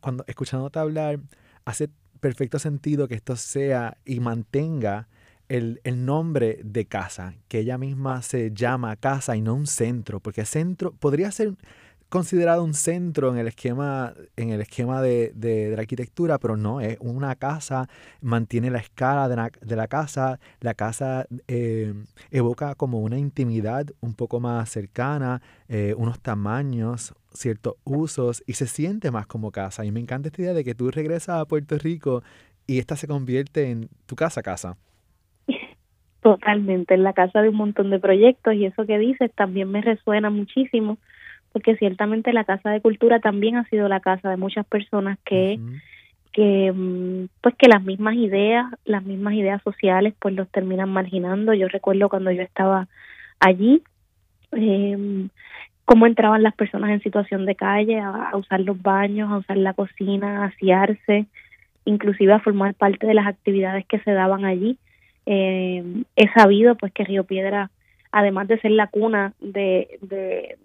cuando 0.00 0.24
escuchándote 0.26 0.78
hablar, 0.78 1.20
hace 1.64 1.88
perfecto 2.20 2.58
sentido 2.58 3.08
que 3.08 3.14
esto 3.14 3.36
sea 3.36 3.98
y 4.04 4.20
mantenga 4.20 5.08
el, 5.48 5.80
nombre 6.04 6.60
de 6.64 6.86
casa, 6.86 7.34
que 7.48 7.60
ella 7.60 7.78
misma 7.78 8.22
se 8.22 8.52
llama 8.52 8.96
casa 8.96 9.36
y 9.36 9.42
no 9.42 9.54
un 9.54 9.66
centro, 9.66 10.20
porque 10.20 10.44
centro 10.44 10.92
podría 10.92 11.30
ser 11.30 11.54
considerado 12.14 12.62
un 12.62 12.74
centro 12.74 13.32
en 13.32 13.38
el 13.38 13.48
esquema, 13.48 14.14
en 14.36 14.50
el 14.50 14.60
esquema 14.60 15.02
de, 15.02 15.72
la 15.74 15.80
arquitectura, 15.80 16.38
pero 16.38 16.56
no, 16.56 16.80
es 16.80 16.96
una 17.00 17.34
casa, 17.34 17.88
mantiene 18.20 18.70
la 18.70 18.78
escala 18.78 19.28
de 19.28 19.74
la, 19.74 19.88
casa, 19.88 20.38
la 20.60 20.74
casa 20.74 21.26
eh, 21.48 21.92
evoca 22.30 22.76
como 22.76 23.00
una 23.00 23.18
intimidad 23.18 23.86
un 24.00 24.14
poco 24.14 24.38
más 24.38 24.70
cercana, 24.70 25.42
eh, 25.68 25.92
unos 25.98 26.20
tamaños, 26.20 27.16
ciertos 27.32 27.74
usos, 27.82 28.44
y 28.46 28.52
se 28.52 28.68
siente 28.68 29.10
más 29.10 29.26
como 29.26 29.50
casa. 29.50 29.84
Y 29.84 29.90
me 29.90 29.98
encanta 29.98 30.28
esta 30.28 30.40
idea 30.40 30.54
de 30.54 30.62
que 30.62 30.76
tú 30.76 30.92
regresas 30.92 31.40
a 31.40 31.44
Puerto 31.46 31.76
Rico 31.78 32.22
y 32.68 32.78
esta 32.78 32.94
se 32.94 33.08
convierte 33.08 33.72
en 33.72 33.88
tu 34.06 34.14
casa 34.14 34.40
casa. 34.40 34.76
Totalmente, 36.22 36.94
en 36.94 37.02
la 37.02 37.12
casa 37.12 37.42
de 37.42 37.48
un 37.48 37.56
montón 37.56 37.90
de 37.90 37.98
proyectos 37.98 38.54
y 38.54 38.66
eso 38.66 38.86
que 38.86 38.98
dices 38.98 39.32
también 39.34 39.68
me 39.68 39.80
resuena 39.80 40.30
muchísimo 40.30 40.96
porque 41.54 41.76
ciertamente 41.76 42.34
la 42.34 42.44
Casa 42.44 42.68
de 42.70 42.82
Cultura 42.82 43.20
también 43.20 43.56
ha 43.56 43.64
sido 43.70 43.88
la 43.88 44.00
casa 44.00 44.28
de 44.28 44.36
muchas 44.36 44.66
personas 44.66 45.18
que 45.24 45.58
que 46.32 46.72
mm, 46.72 47.28
pues 47.40 47.54
que 47.54 47.68
las 47.68 47.82
mismas 47.82 48.16
ideas, 48.16 48.66
las 48.84 49.04
mismas 49.04 49.34
ideas 49.34 49.62
sociales 49.62 50.14
pues 50.20 50.34
los 50.34 50.48
terminan 50.50 50.90
marginando. 50.90 51.54
Yo 51.54 51.68
recuerdo 51.68 52.08
cuando 52.08 52.30
yo 52.32 52.42
estaba 52.42 52.88
allí 53.40 53.82
eh, 54.52 55.28
cómo 55.86 56.06
entraban 56.06 56.42
las 56.42 56.54
personas 56.54 56.90
en 56.90 57.02
situación 57.02 57.46
de 57.46 57.54
calle 57.54 58.00
a, 58.00 58.30
a, 58.30 58.36
usar 58.36 58.60
los 58.60 58.82
baños, 58.82 59.30
a 59.30 59.38
usar 59.38 59.56
la 59.56 59.74
cocina, 59.74 60.42
a 60.42 60.46
asearse, 60.46 61.26
inclusive 61.84 62.32
a 62.32 62.40
formar 62.40 62.74
parte 62.74 63.06
de 63.06 63.14
las 63.14 63.26
actividades 63.26 63.86
que 63.86 64.00
se 64.00 64.10
daban 64.10 64.44
allí 64.44 64.76
eh, 65.26 65.82
he 66.16 66.28
sabido 66.32 66.74
pues 66.76 66.92
que 66.92 67.04
Río 67.04 67.24
Piedra, 67.24 67.70
además 68.14 68.46
de 68.46 68.60
ser 68.60 68.70
la 68.70 68.86
cuna 68.86 69.32
de, 69.40 69.98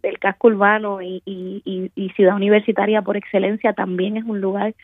del 0.04 0.20
casco 0.20 0.50
urbano 0.50 1.02
y, 1.02 1.24
y, 1.26 2.10
ciudad 2.16 2.36
universitaria 2.36 3.02
por 3.02 3.18
excelencia, 3.18 3.74
también 3.74 4.18
es 4.18 4.24
un 4.24 4.40
lugar 4.40 4.76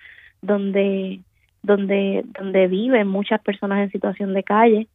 donde 0.41 1.19
donde 1.61 2.23
donde 2.39 2.67
viven 2.67 3.07
muchas 3.07 3.39
personas 3.41 3.83
en 3.83 3.91
situación 3.91 4.33
de 4.33 4.43
calle. 4.43 4.87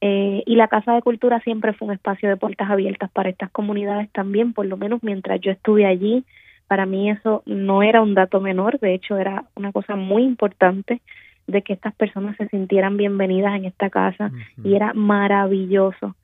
Eh, 0.00 0.44
y 0.46 0.54
la 0.54 0.68
Casa 0.68 0.94
de 0.94 1.02
Cultura 1.02 1.40
siempre 1.40 1.72
fue 1.72 1.88
un 1.88 1.94
espacio 1.94 2.28
de 2.28 2.36
puertas 2.36 2.70
abiertas 2.70 3.10
para 3.10 3.30
estas 3.30 3.50
comunidades 3.50 4.08
también, 4.12 4.52
por 4.52 4.66
lo 4.66 4.76
menos 4.76 5.02
mientras 5.02 5.40
yo 5.40 5.50
estuve 5.50 5.86
allí. 5.86 6.24
Para 6.68 6.86
mí 6.86 7.10
eso 7.10 7.42
no 7.46 7.82
era 7.82 8.00
un 8.00 8.14
dato 8.14 8.40
menor, 8.40 8.78
de 8.78 8.94
hecho 8.94 9.16
era 9.16 9.44
una 9.56 9.72
cosa 9.72 9.96
muy 9.96 10.22
importante 10.22 11.00
de 11.48 11.62
que 11.62 11.72
estas 11.72 11.94
personas 11.96 12.36
se 12.36 12.46
sintieran 12.48 12.96
bienvenidas 12.96 13.56
en 13.56 13.64
esta 13.64 13.90
casa 13.90 14.30
y 14.62 14.74
era 14.74 14.92
maravilloso 14.94 16.14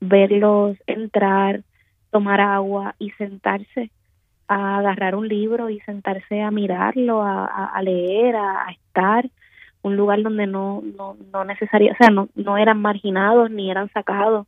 verlos 0.00 0.76
entrar, 0.86 1.62
tomar 2.10 2.40
agua 2.40 2.94
y 2.98 3.10
sentarse 3.12 3.90
a 4.48 4.78
agarrar 4.78 5.14
un 5.14 5.28
libro 5.28 5.70
y 5.70 5.78
sentarse 5.80 6.42
a 6.42 6.50
mirarlo, 6.50 7.22
a, 7.22 7.80
leer, 7.82 8.34
a, 8.34 8.66
estar, 8.72 9.28
un 9.82 9.96
lugar 9.96 10.22
donde 10.22 10.46
no, 10.46 10.82
no, 10.96 11.16
no 11.32 11.44
necesario, 11.44 11.92
o 11.92 11.96
sea, 11.96 12.08
no, 12.08 12.28
no 12.34 12.58
eran 12.58 12.82
marginados 12.82 13.50
ni 13.50 13.70
eran 13.70 13.88
sacados, 13.92 14.46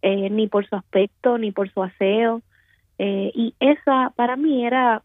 eh, 0.00 0.30
ni 0.30 0.48
por 0.48 0.66
su 0.66 0.76
aspecto, 0.76 1.36
ni 1.36 1.52
por 1.52 1.70
su 1.70 1.82
aseo. 1.82 2.40
Eh, 2.98 3.32
y 3.34 3.54
esa 3.60 4.12
para 4.16 4.36
mí 4.36 4.66
era 4.66 5.02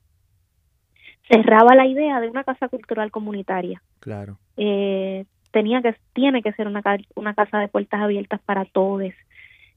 cerraba 1.30 1.76
la 1.76 1.86
idea 1.86 2.20
de 2.20 2.30
una 2.30 2.44
casa 2.44 2.68
cultural 2.70 3.12
comunitaria. 3.12 3.82
Claro. 4.00 4.38
Eh, 4.58 5.26
tenía 5.52 5.82
que 5.82 5.96
tiene 6.14 6.42
que 6.42 6.54
ser 6.54 6.68
una, 6.68 6.82
una 7.16 7.34
casa 7.34 7.60
de 7.60 7.68
puertas 7.68 8.02
abiertas 8.02 8.40
para 8.42 8.66
todos. 8.66 9.14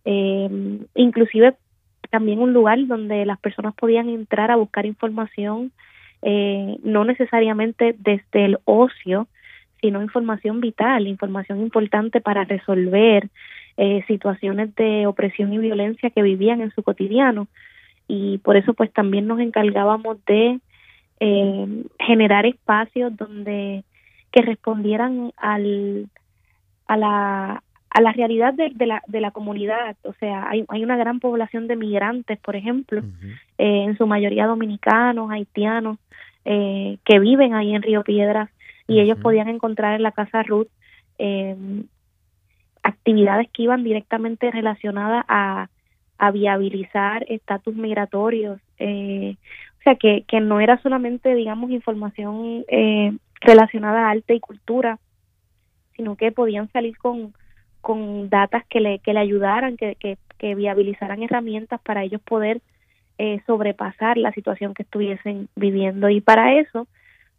Eh, 0.04 0.78
inclusive 0.94 1.54
también 2.10 2.40
un 2.40 2.52
lugar 2.52 2.86
donde 2.86 3.24
las 3.24 3.38
personas 3.38 3.74
podían 3.74 4.08
entrar 4.08 4.50
a 4.50 4.56
buscar 4.56 4.84
información, 4.84 5.72
eh, 6.20 6.76
no 6.82 7.04
necesariamente 7.04 7.94
desde 7.98 8.44
el 8.44 8.58
ocio, 8.64 9.28
sino 9.80 10.02
información 10.02 10.60
vital, 10.60 11.06
información 11.06 11.60
importante 11.60 12.20
para 12.20 12.44
resolver 12.44 13.30
eh, 13.76 14.04
situaciones 14.06 14.74
de 14.76 15.06
opresión 15.06 15.52
y 15.52 15.58
violencia 15.58 16.10
que 16.10 16.22
vivían 16.22 16.60
en 16.60 16.70
su 16.72 16.82
cotidiano. 16.82 17.48
Y 18.06 18.38
por 18.38 18.56
eso 18.56 18.74
pues 18.74 18.92
también 18.92 19.26
nos 19.26 19.40
encargábamos 19.40 20.24
de 20.26 20.60
eh, 21.18 21.84
generar 21.98 22.46
espacios 22.46 23.16
donde 23.16 23.84
que 24.32 24.42
respondieran 24.42 25.32
al, 25.36 26.08
a 26.86 26.96
la 26.96 27.62
a 27.94 28.00
la 28.00 28.12
realidad 28.12 28.55
de, 28.55 28.87
la, 28.87 29.02
de 29.07 29.20
la 29.20 29.33
comunidad. 29.33 29.96
O 30.05 30.14
sea, 30.14 30.48
hay, 30.48 30.64
hay 30.68 30.83
una 30.83 30.96
gran 30.96 31.20
población 31.20 31.68
de 31.68 31.76
migrantes, 31.76 32.38
por 32.38 32.57
ejemplo, 32.57 33.02
eh, 33.59 33.85
en 33.85 33.98
su 33.98 34.07
mayoría 34.07 34.46
dominicanos, 34.46 35.31
haitianos, 35.31 35.98
eh, 36.44 36.96
que 37.05 37.18
viven 37.18 37.55
ahí 37.55 37.74
en 37.74 37.83
Río 37.83 38.02
Piedras 38.02 38.48
y 38.88 39.00
ellos 39.00 39.18
podían 39.18 39.48
encontrar 39.48 39.94
en 39.94 40.02
la 40.02 40.12
casa 40.12 40.42
Ruth 40.42 40.68
eh, 41.18 41.55
actividades 42.83 43.48
que 43.50 43.62
iban 43.62 43.85
directamente 43.85 44.50
relacionadas 44.50 45.24
a, 45.28 45.68
a 46.18 46.31
viabilizar 46.31 47.24
estatus 47.28 47.76
migratorios. 47.76 48.59
Eh, 48.78 49.37
o 49.78 49.83
sea, 49.83 49.96
que, 49.96 50.24
que 50.26 50.40
no 50.40 50.61
era 50.61 50.81
solamente, 50.81 51.35
digamos, 51.35 51.70
información 51.70 52.64
eh, 52.68 53.12
relacionada 53.40 54.07
a 54.07 54.11
arte 54.11 54.35
y 54.35 54.40
cultura, 54.40 54.98
sino 55.94 56.16
que 56.16 56.33
podían 56.33 56.70
salir 56.72 56.96
con, 56.96 57.35
con 57.83 58.31
datas 58.31 58.64
que 58.66 58.81
le, 58.81 59.01
que 59.01 59.12
le 59.12 59.21
ayudaran, 59.21 59.77
que, 59.77 59.97
que, 59.97 60.16
que 60.38 60.55
viabilizaran 60.55 61.23
herramientas 61.23 61.81
para 61.83 62.05
ellos 62.05 62.23
poder 62.23 62.62
eh, 63.18 63.40
sobrepasar 63.47 64.16
la 64.16 64.33
situación 64.33 64.73
que 64.73 64.85
estuviesen 64.85 65.49
viviendo. 65.55 66.09
Y 66.09 66.21
para 66.21 66.59
eso, 66.59 66.87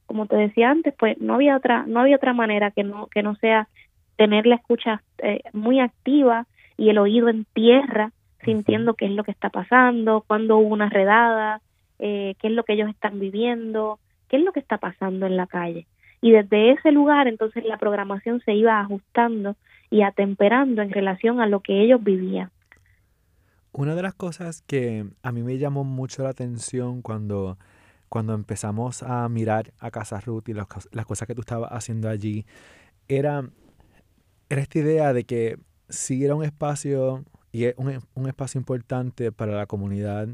como 0.06 0.28
te 0.28 0.36
decía 0.36 0.70
antes, 0.70 0.94
pues 1.00 1.18
no 1.20 1.34
había 1.36 1.58
otra, 1.58 1.86
no 1.88 2.02
había 2.02 2.18
otra 2.18 2.34
manera 2.34 2.72
que 2.72 2.84
no, 2.84 3.08
que 3.08 3.24
no 3.24 3.36
sea 3.36 3.68
tener 4.16 4.46
la 4.46 4.56
escucha 4.56 5.02
eh, 5.18 5.42
muy 5.54 5.80
activa 5.80 6.46
y 6.78 6.90
el 6.90 7.00
oído 7.00 7.30
en 7.30 7.46
tierra, 7.54 8.12
sintiendo 8.44 8.94
qué 8.94 9.06
es 9.06 9.12
lo 9.12 9.24
que 9.24 9.32
está 9.32 9.50
pasando, 9.50 10.24
cuándo 10.28 10.58
hubo 10.58 10.74
una 10.74 10.90
redada, 10.90 11.62
eh, 12.00 12.36
qué 12.40 12.48
es 12.48 12.54
lo 12.54 12.64
que 12.64 12.74
ellos 12.74 12.90
están 12.90 13.20
viviendo, 13.20 14.00
qué 14.30 14.38
es 14.38 14.44
lo 14.44 14.52
que 14.52 14.60
está 14.60 14.78
pasando 14.78 15.26
en 15.26 15.38
la 15.38 15.48
calle. 15.48 15.88
Y 16.22 16.32
desde 16.32 16.72
ese 16.72 16.92
lugar 16.92 17.28
entonces 17.28 17.66
la 17.66 17.78
programación 17.78 18.42
se 18.46 18.54
iba 18.54 18.80
ajustando 18.80 19.56
y 19.94 20.02
atemperando 20.02 20.82
en 20.82 20.90
relación 20.90 21.40
a 21.40 21.46
lo 21.46 21.60
que 21.60 21.84
ellos 21.84 22.04
vivían. 22.04 22.50
Una 23.72 23.94
de 23.94 24.02
las 24.02 24.16
cosas 24.16 24.64
que 24.66 25.06
a 25.22 25.32
mí 25.32 25.44
me 25.44 25.60
llamó 25.60 25.84
mucho 25.84 26.24
la 26.24 26.30
atención 26.30 27.04
cuando, 27.04 27.60
cuando 28.10 28.34
empezamos 28.34 29.04
a 29.04 29.30
mirar 29.30 29.72
a 29.78 29.92
Casa 29.92 30.20
Ruth 30.20 30.50
y 30.50 30.54
las, 30.54 30.66
cosas 31.06 31.28
que 31.28 31.36
tú 31.36 31.42
estabas 31.42 31.70
haciendo 31.72 32.10
allí 32.10 32.44
era 33.08 33.48
era 34.50 34.62
esta 34.64 34.80
idea 34.80 35.14
de 35.14 35.26
que 35.26 35.60
sí 35.90 36.26
era 36.26 36.34
un 36.34 36.44
espacio 36.44 37.24
y 37.52 37.66
es 37.66 37.76
un, 37.78 38.28
espacio 38.28 38.58
importante 38.58 39.32
para 39.32 39.56
la 39.56 39.68
comunidad 39.68 40.28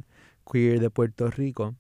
queer 0.50 0.80
de 0.80 0.89
Puerto 0.89 1.30
Rico, 1.30 1.76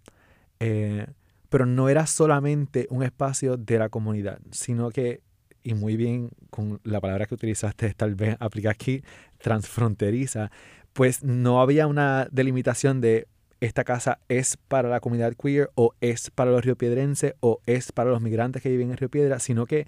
eh, 0.59 1.07
pero 1.47 1.65
no 1.65 1.87
era 1.87 2.07
solamente 2.07 2.87
un 2.89 3.03
espacio 3.03 3.55
de 3.55 3.79
la 3.79 3.87
comunidad, 3.87 4.39
sino 4.51 4.89
que, 4.89 5.21
y 5.63 5.73
muy 5.73 5.97
bien 5.97 6.29
con 6.49 6.79
la 6.83 7.01
palabra 7.01 7.25
que 7.25 7.35
utilizaste, 7.35 7.93
tal 7.93 8.15
vez 8.15 8.37
aplica 8.39 8.71
aquí, 8.71 9.03
transfronteriza, 9.37 10.51
pues 10.93 11.23
no 11.23 11.61
había 11.61 11.87
una 11.87 12.27
delimitación 12.31 13.01
de 13.01 13.27
esta 13.61 13.83
casa 13.83 14.19
es 14.29 14.57
para 14.57 14.89
la 14.89 14.99
comunidad 14.99 15.33
queer 15.33 15.69
o 15.75 15.93
es 15.99 16.31
para 16.31 16.51
los 16.51 16.63
riopiedrenses 16.63 17.35
o 17.41 17.59
es 17.65 17.91
para 17.91 18.09
los 18.09 18.21
migrantes 18.21 18.61
que 18.61 18.69
viven 18.69 18.91
en 18.91 18.97
Río 18.97 19.09
Piedra, 19.09 19.39
sino 19.39 19.65
que 19.65 19.85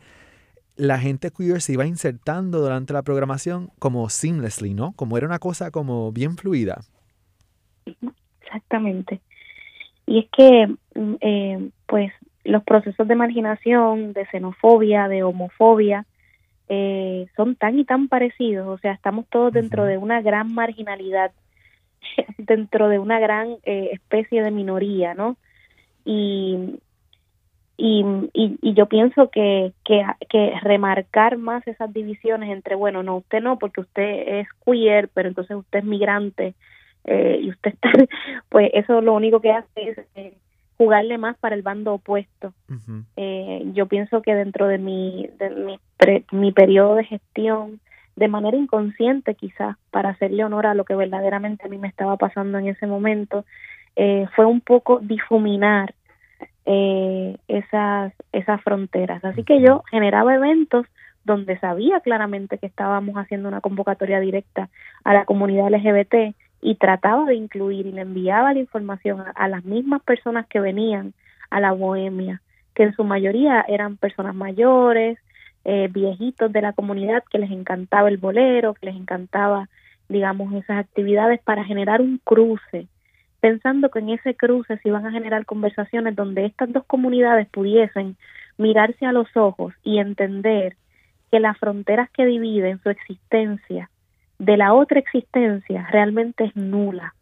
la 0.76 1.00
gente 1.00 1.32
queer 1.32 1.62
se 1.62 1.74
iba 1.74 1.86
insertando 1.86 2.60
durante 2.60 2.94
la 2.94 3.04
programación 3.04 3.70
como 3.80 4.10
seamlessly, 4.10 4.74
¿no? 4.74 4.94
Como 4.94 5.18
era 5.18 5.28
una 5.28 5.40
cosa 5.40 5.72
como 5.72 6.12
bien 6.12 6.38
fluida. 6.38 6.82
Exactamente. 8.42 9.22
Y 10.06 10.20
es 10.20 10.26
que, 10.36 10.68
mm, 10.96 11.16
eh, 11.22 11.70
pues, 11.88 12.12
los 12.44 12.64
procesos 12.64 13.08
de 13.08 13.16
marginación, 13.16 14.14
de 14.14 14.26
xenofobia, 14.28 15.08
de 15.08 15.24
homofobia, 15.24 16.06
eh, 16.70 17.28
son 17.36 17.56
tan 17.56 17.80
y 17.80 17.86
tan 17.86 18.08
parecidos. 18.08 18.68
O 18.68 18.78
sea, 18.78 18.94
estamos 18.94 19.26
todos 19.28 19.54
dentro 19.54 19.86
de 19.86 19.98
una 19.98 20.22
gran 20.22 20.54
marginalidad, 20.54 21.32
dentro 22.38 22.90
de 22.90 23.00
una 23.00 23.20
gran 23.20 23.58
eh, 23.64 23.90
especie 23.94 24.42
de 24.42 24.52
minoría, 24.52 25.14
¿no? 25.14 25.38
Y, 26.06 26.80
y, 27.78 28.06
y, 28.34 28.74
yo 28.74 28.86
pienso 28.86 29.30
que, 29.30 29.74
que, 29.84 30.06
que, 30.30 30.54
remarcar 30.62 31.38
más 31.38 31.68
esas 31.68 31.92
divisiones 31.92 32.52
entre, 32.52 32.76
bueno, 32.76 33.02
no, 33.02 33.18
usted 33.18 33.42
no, 33.42 33.58
porque 33.58 33.82
usted 33.82 34.40
es 34.40 34.48
queer, 34.66 35.10
pero 35.10 35.30
entonces 35.30 35.58
usted 35.58 35.80
es 35.80 35.86
migrante 35.86 36.54
eh, 37.06 37.40
y 37.42 37.50
usted 37.50 37.74
está, 37.74 37.92
pues 38.50 38.70
eso 38.74 39.02
lo 39.02 39.14
único 39.14 39.42
que 39.42 39.52
hace 39.52 39.90
es 39.90 39.98
eh, 40.16 40.34
jugarle 40.82 41.20
más 41.20 41.38
para 41.38 41.54
el 41.54 41.62
bando 41.62 41.94
opuesto. 41.94 42.54
eh, 43.16 43.62
yo 43.76 43.86
pienso 43.86 44.24
que 44.24 44.34
dentro 44.34 44.68
de 44.68 44.80
mi, 44.80 45.30
de 45.38 45.50
mi, 45.52 45.80
mi 46.32 46.52
periodo 46.52 46.96
de 46.96 47.04
gestión, 47.04 47.80
de 48.16 48.28
manera 48.28 48.58
inconsciente 48.58 49.36
quizás, 49.36 49.78
para 49.92 50.10
hacerle 50.10 50.44
honor 50.44 50.66
a 50.66 50.74
lo 50.74 50.84
que 50.84 50.96
verdaderamente 50.96 51.68
a 51.68 51.70
mí 51.70 51.78
me 51.78 51.88
estaba 51.88 52.18
pasando 52.18 52.58
en 52.58 52.68
ese 52.68 52.88
momento, 52.88 53.46
eh, 53.96 54.26
fue 54.36 54.46
un 54.46 54.60
poco 54.60 55.00
difuminar 55.04 55.94
eh, 56.66 57.38
esas, 57.48 58.14
esas 58.32 58.60
fronteras. 58.64 59.24
Así 59.24 59.44
que 59.44 59.62
yo 59.62 59.84
generaba 59.92 60.34
eventos 60.34 60.88
donde 61.24 61.60
sabía 61.60 62.00
claramente 62.00 62.58
que 62.58 62.66
estábamos 62.66 63.18
haciendo 63.18 63.48
una 63.50 63.62
convocatoria 63.62 64.20
directa 64.20 64.70
a 65.04 65.14
la 65.14 65.26
comunidad 65.26 65.72
LGBT 65.72 66.36
y 66.62 66.76
trataba 66.76 67.26
de 67.26 67.36
incluir 67.36 67.88
y 67.88 67.92
le 67.92 68.02
enviaba 68.02 68.54
la 68.54 68.60
información 68.60 69.24
a, 69.36 69.48
las 69.48 69.66
mismas 69.66 70.02
personas 70.04 70.48
que 70.48 70.60
venían 70.60 71.14
a 71.50 71.60
la 71.60 71.72
bohemia, 71.72 72.42
que 72.76 72.84
en 72.84 72.96
su 72.96 73.04
mayoría 73.04 73.66
eran 73.68 73.98
personas 73.98 74.36
mayores, 74.36 75.18
eh, 75.66 75.90
viejitos 75.92 76.52
de 76.52 76.62
la 76.62 76.74
comunidad 76.74 77.24
que 77.30 77.40
les 77.40 77.52
encantaba 77.52 78.10
el 78.10 78.18
bolero, 78.18 78.74
que 78.74 78.88
les 78.88 78.96
encantaba, 78.96 79.70
digamos, 80.10 80.54
esas 80.54 80.80
actividades 80.80 81.42
para 81.42 81.64
generar 81.64 82.02
un 82.02 82.20
cruce 82.24 82.88
pensando 83.42 83.90
que 83.90 84.00
en 84.00 84.10
ese 84.10 84.36
cruce 84.36 84.78
se 84.78 84.88
iban 84.88 85.06
a 85.06 85.12
generar 85.12 85.46
conversaciones 85.46 86.16
donde 86.16 86.46
estas 86.46 86.72
dos 86.72 86.86
comunidades 86.86 87.50
pudiesen 87.50 88.16
mirarse 88.58 89.06
a 89.06 89.12
los 89.12 89.36
ojos 89.36 89.74
y 89.84 89.98
entender 89.98 90.78
que 91.32 91.40
las 91.40 91.58
fronteras 91.58 92.10
que 92.12 92.26
dividen 92.26 92.80
su 92.84 92.90
existencia 92.90 93.90
de 94.42 94.58
la 94.58 94.74
otra 94.74 95.00
existencia 95.00 95.88
realmente 95.92 96.46
es 96.46 96.56
nula. 96.56 97.14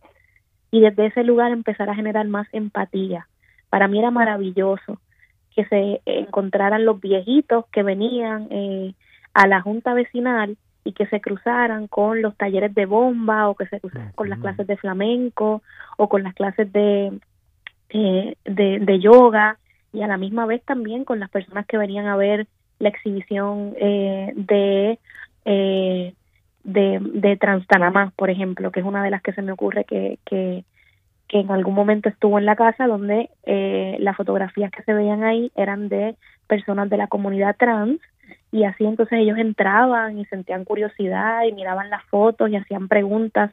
Y 0.72 0.80
desde 0.80 1.08
ese 1.08 1.26
lugar 1.26 1.52
empezar 1.52 1.90
a 1.90 1.96
generar 1.96 2.26
más 2.28 2.48
empatía. 2.54 3.28
Para 3.70 3.90
mí 3.90 4.00
era 4.00 4.10
maravilloso 4.10 5.02
que 5.54 5.66
se 5.66 6.02
encontraran 6.06 6.86
los 6.86 7.02
viejitos 7.02 7.66
que 7.74 7.84
venían 7.84 8.48
eh, 8.52 8.94
a 9.34 9.48
la 9.48 9.60
junta 9.60 9.94
vecinal 9.94 10.56
y 10.86 10.94
que 10.94 11.08
se 11.08 11.20
cruzaran 11.20 11.88
con 11.88 12.22
los 12.22 12.38
talleres 12.38 12.74
de 12.74 12.86
bomba 12.86 13.50
o 13.50 13.56
que 13.56 13.66
se 13.66 13.82
cruzaran 13.82 14.14
con 14.14 14.30
las 14.30 14.40
clases 14.40 14.66
de 14.66 14.78
flamenco 14.78 15.62
o 15.98 16.08
con 16.08 16.24
las 16.24 16.34
clases 16.34 16.72
de, 16.72 17.12
eh, 17.90 18.36
de, 18.46 18.80
de, 18.80 19.00
yoga 19.00 19.58
y 19.92 20.04
a 20.04 20.08
la 20.08 20.16
misma 20.16 20.46
vez 20.46 20.64
también 20.64 21.04
con 21.04 21.20
las 21.20 21.30
personas 21.30 21.66
que 21.66 21.78
venían 21.78 22.08
a 22.08 22.16
ver 22.16 22.48
la 22.80 22.88
exhibición 22.88 23.74
eh, 23.78 24.32
de, 24.38 25.00
eh, 25.44 26.14
de 26.63 27.00
de 27.02 27.38
Transtanamá, 27.38 28.13
por 28.15 28.30
ejemplo, 28.30 28.72
que 28.72 28.80
es 28.80 28.86
una 28.86 29.04
de 29.04 29.12
las 29.12 29.22
que 29.22 29.34
se 29.34 29.41
me 29.41 29.52
ocurre 29.52 29.86
que, 29.86 30.19
que, 30.26 30.63
que 31.28 31.39
en 31.39 31.52
algún 31.52 31.76
momento 31.76 32.10
estuvo 32.10 32.39
en 32.39 32.45
la 32.45 32.56
casa 32.56 32.88
donde 32.88 33.30
eh, 33.45 33.98
las 34.00 34.17
fotografías 34.17 34.72
que 34.72 34.84
se 34.84 34.93
veían 34.93 35.24
ahí 35.24 35.52
eran 35.56 35.89
de 35.89 36.15
personas 36.48 36.89
de 36.89 36.98
la 36.98 37.08
comunidad 37.08 37.56
trans 37.58 38.00
y 38.52 38.63
así 38.63 38.86
entonces 38.86 39.19
ellos 39.19 39.38
entraban 39.38 40.17
y 40.17 40.26
sentían 40.26 40.65
curiosidad 40.65 41.43
y 41.43 41.54
miraban 41.54 41.89
las 41.89 42.04
fotos 42.06 42.50
y 42.50 42.56
hacían 42.56 42.88
preguntas 42.88 43.52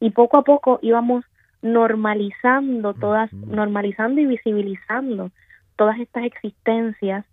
y 0.00 0.10
poco 0.10 0.38
a 0.38 0.44
poco 0.44 0.78
íbamos 0.82 1.24
normalizando 1.60 2.94
todas, 2.94 3.32
normalizando 3.32 4.20
y 4.20 4.26
visibilizando 4.26 5.30
todas 5.76 5.98
estas 5.98 6.24
existencias 6.24 7.24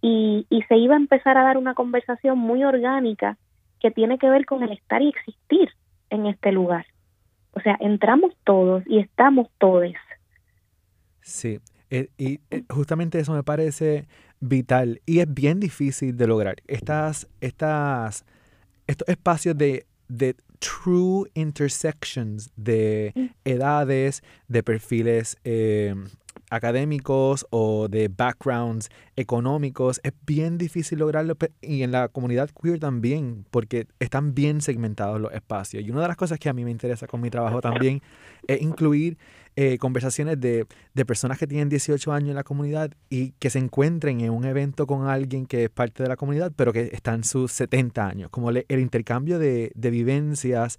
y, 0.00 0.46
y 0.48 0.62
se 0.62 0.76
iba 0.76 0.94
a 0.94 0.98
empezar 0.98 1.36
a 1.36 1.44
dar 1.44 1.58
una 1.58 1.74
conversación 1.74 2.38
muy 2.38 2.64
orgánica 2.64 3.36
que 3.84 3.90
tiene 3.90 4.16
que 4.16 4.30
ver 4.30 4.46
con 4.46 4.62
el 4.62 4.72
estar 4.72 5.02
y 5.02 5.10
existir 5.10 5.68
en 6.08 6.24
este 6.24 6.52
lugar. 6.52 6.86
O 7.52 7.60
sea, 7.60 7.76
entramos 7.80 8.32
todos 8.42 8.82
y 8.86 8.98
estamos 8.98 9.48
todos. 9.58 9.92
Sí, 11.20 11.60
eh, 11.90 12.08
y 12.16 12.40
eh, 12.50 12.64
justamente 12.70 13.18
eso 13.18 13.34
me 13.34 13.42
parece 13.42 14.06
vital 14.40 15.02
y 15.04 15.20
es 15.20 15.34
bien 15.34 15.60
difícil 15.60 16.16
de 16.16 16.26
lograr. 16.26 16.56
Estas, 16.66 17.28
estas, 17.42 18.24
estos 18.86 19.06
espacios 19.06 19.58
de, 19.58 19.84
de 20.08 20.34
true 20.60 21.28
intersections 21.34 22.50
de 22.56 23.12
edades, 23.44 24.22
de 24.48 24.62
perfiles 24.62 25.36
eh, 25.44 25.94
académicos 26.50 27.46
o 27.50 27.88
de 27.88 28.08
backgrounds 28.08 28.88
económicos, 29.16 30.00
es 30.02 30.12
bien 30.26 30.58
difícil 30.58 30.98
lograrlo 30.98 31.36
y 31.60 31.82
en 31.82 31.92
la 31.92 32.08
comunidad 32.08 32.50
queer 32.50 32.78
también, 32.78 33.44
porque 33.50 33.86
están 33.98 34.34
bien 34.34 34.60
segmentados 34.60 35.20
los 35.20 35.32
espacios. 35.32 35.82
Y 35.84 35.90
una 35.90 36.02
de 36.02 36.08
las 36.08 36.16
cosas 36.16 36.38
que 36.38 36.48
a 36.48 36.52
mí 36.52 36.64
me 36.64 36.70
interesa 36.70 37.06
con 37.06 37.20
mi 37.20 37.30
trabajo 37.30 37.60
también 37.60 38.02
es 38.46 38.62
incluir 38.62 39.16
eh, 39.56 39.78
conversaciones 39.78 40.40
de, 40.40 40.66
de, 40.94 41.04
personas 41.04 41.38
que 41.38 41.46
tienen 41.46 41.68
18 41.68 42.12
años 42.12 42.30
en 42.30 42.34
la 42.34 42.42
comunidad 42.42 42.90
y 43.08 43.30
que 43.38 43.50
se 43.50 43.60
encuentren 43.60 44.20
en 44.20 44.30
un 44.30 44.44
evento 44.44 44.84
con 44.86 45.06
alguien 45.06 45.46
que 45.46 45.64
es 45.64 45.70
parte 45.70 46.02
de 46.02 46.08
la 46.08 46.16
comunidad, 46.16 46.52
pero 46.56 46.72
que 46.72 46.90
está 46.92 47.14
en 47.14 47.22
sus 47.22 47.52
70 47.52 48.04
años. 48.04 48.30
Como 48.30 48.50
el 48.50 48.80
intercambio 48.80 49.38
de, 49.38 49.70
de 49.76 49.90
vivencias 49.90 50.78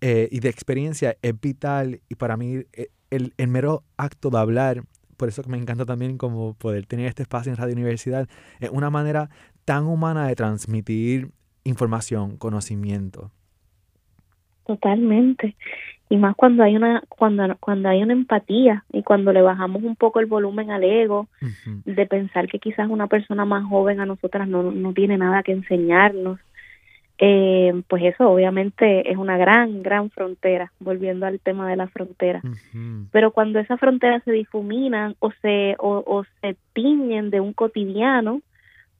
eh, 0.00 0.28
y 0.30 0.40
de 0.40 0.48
experiencia 0.48 1.16
es 1.22 1.40
vital 1.40 2.00
y 2.08 2.16
para 2.16 2.36
mí 2.36 2.64
eh, 2.72 2.88
el, 3.10 3.32
el 3.36 3.48
mero 3.48 3.84
acto 3.96 4.30
de 4.30 4.38
hablar 4.38 4.82
por 5.16 5.28
eso 5.28 5.42
que 5.42 5.50
me 5.50 5.58
encanta 5.58 5.84
también 5.84 6.18
como 6.18 6.54
poder 6.54 6.86
tener 6.86 7.06
este 7.06 7.22
espacio 7.22 7.50
en 7.50 7.58
Radio 7.58 7.74
Universidad, 7.74 8.28
es 8.60 8.70
una 8.70 8.90
manera 8.90 9.30
tan 9.64 9.84
humana 9.84 10.26
de 10.28 10.34
transmitir 10.34 11.30
información, 11.64 12.36
conocimiento. 12.36 13.30
Totalmente. 14.66 15.56
Y 16.08 16.16
más 16.16 16.36
cuando 16.36 16.62
hay 16.62 16.76
una 16.76 17.02
cuando 17.08 17.56
cuando 17.58 17.88
hay 17.88 18.02
una 18.02 18.12
empatía 18.12 18.84
y 18.92 19.02
cuando 19.02 19.32
le 19.32 19.42
bajamos 19.42 19.82
un 19.82 19.96
poco 19.96 20.20
el 20.20 20.26
volumen 20.26 20.70
al 20.70 20.84
ego 20.84 21.28
de 21.84 22.06
pensar 22.06 22.46
que 22.46 22.60
quizás 22.60 22.88
una 22.88 23.08
persona 23.08 23.44
más 23.44 23.64
joven 23.64 23.98
a 24.00 24.06
nosotras 24.06 24.46
no, 24.46 24.70
no 24.70 24.92
tiene 24.92 25.18
nada 25.18 25.42
que 25.42 25.52
enseñarnos 25.52 26.38
eh, 27.18 27.82
pues 27.88 28.02
eso 28.04 28.28
obviamente 28.30 29.10
es 29.10 29.16
una 29.16 29.38
gran, 29.38 29.82
gran 29.82 30.10
frontera, 30.10 30.72
volviendo 30.78 31.24
al 31.26 31.40
tema 31.40 31.68
de 31.68 31.76
la 31.76 31.88
frontera. 31.88 32.42
Pero 33.10 33.30
cuando 33.30 33.58
esas 33.58 33.80
fronteras 33.80 34.22
se 34.24 34.32
difuminan 34.32 35.16
o 35.20 35.30
se, 35.40 35.76
o, 35.78 36.24
se 36.40 36.56
tiñen 36.74 37.30
de 37.30 37.40
un 37.40 37.54
cotidiano, 37.54 38.42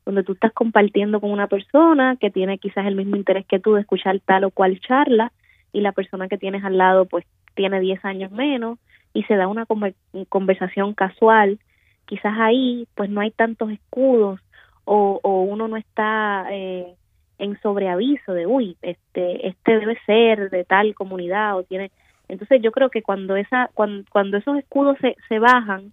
donde 0.07 0.23
tú 0.23 0.33
estás 0.33 0.53
compartiendo 0.53 1.21
con 1.21 1.31
una 1.31 1.49
persona 1.49 2.17
que 2.19 2.31
tiene 2.31 2.59
quizás 2.59 2.87
el 2.87 2.97
mismo 2.97 3.17
interés 3.17 3.45
que 3.47 3.59
tú 3.59 3.75
de 3.75 3.81
escuchar 3.83 4.19
tal 4.21 4.45
o 4.45 4.51
cual 4.51 4.81
charla, 4.81 5.33
y 5.73 5.83
la 5.83 5.93
persona 5.93 6.29
que 6.29 6.39
tienes 6.39 6.65
al 6.65 6.79
lado 6.79 7.05
pues 7.05 7.27
tiene 7.55 7.81
10 7.81 8.03
años 8.05 8.31
menos, 8.31 8.79
y 9.13 9.25
se 9.25 9.37
da 9.37 9.47
una 9.47 9.67
conversación 10.29 10.95
casual, 10.95 11.59
quizás 12.07 12.35
ahí 12.39 12.87
pues 12.95 13.11
no 13.11 13.21
hay 13.21 13.31
tantos 13.31 13.71
escudos 13.73 14.41
o, 14.87 15.21
o 15.23 15.43
uno 15.43 15.69
no 15.69 15.77
está... 15.77 16.47
Eh, 16.51 16.95
en 17.39 17.61
sobreaviso 17.61 18.33
de 18.33 18.47
uy 18.47 18.77
este 18.83 19.49
este 19.49 19.79
debe 19.79 19.99
ser 20.07 20.51
de 20.51 20.65
tal 20.65 20.95
comunidad 20.95 21.57
o 21.57 21.63
tiene 21.63 21.91
entonces 22.29 22.61
yo 22.63 22.73
creo 22.73 22.91
que 22.91 23.03
cuando 23.03 23.37
esa 23.37 23.71
cuando, 23.75 24.37
esos 24.37 24.59
escudos 24.59 24.97
se, 25.01 25.17
se 25.29 25.39
bajan 25.39 25.93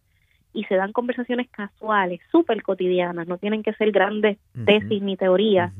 y 0.53 0.63
se 0.65 0.75
dan 0.75 0.93
conversaciones 0.93 1.49
casuales 1.49 2.21
súper 2.31 2.61
cotidianas 2.63 3.27
no 3.27 3.37
tienen 3.37 3.63
que 3.63 3.73
ser 3.73 3.91
grandes 3.91 4.37
tesis 4.65 5.01
ni 5.01 5.17
teorías 5.17 5.73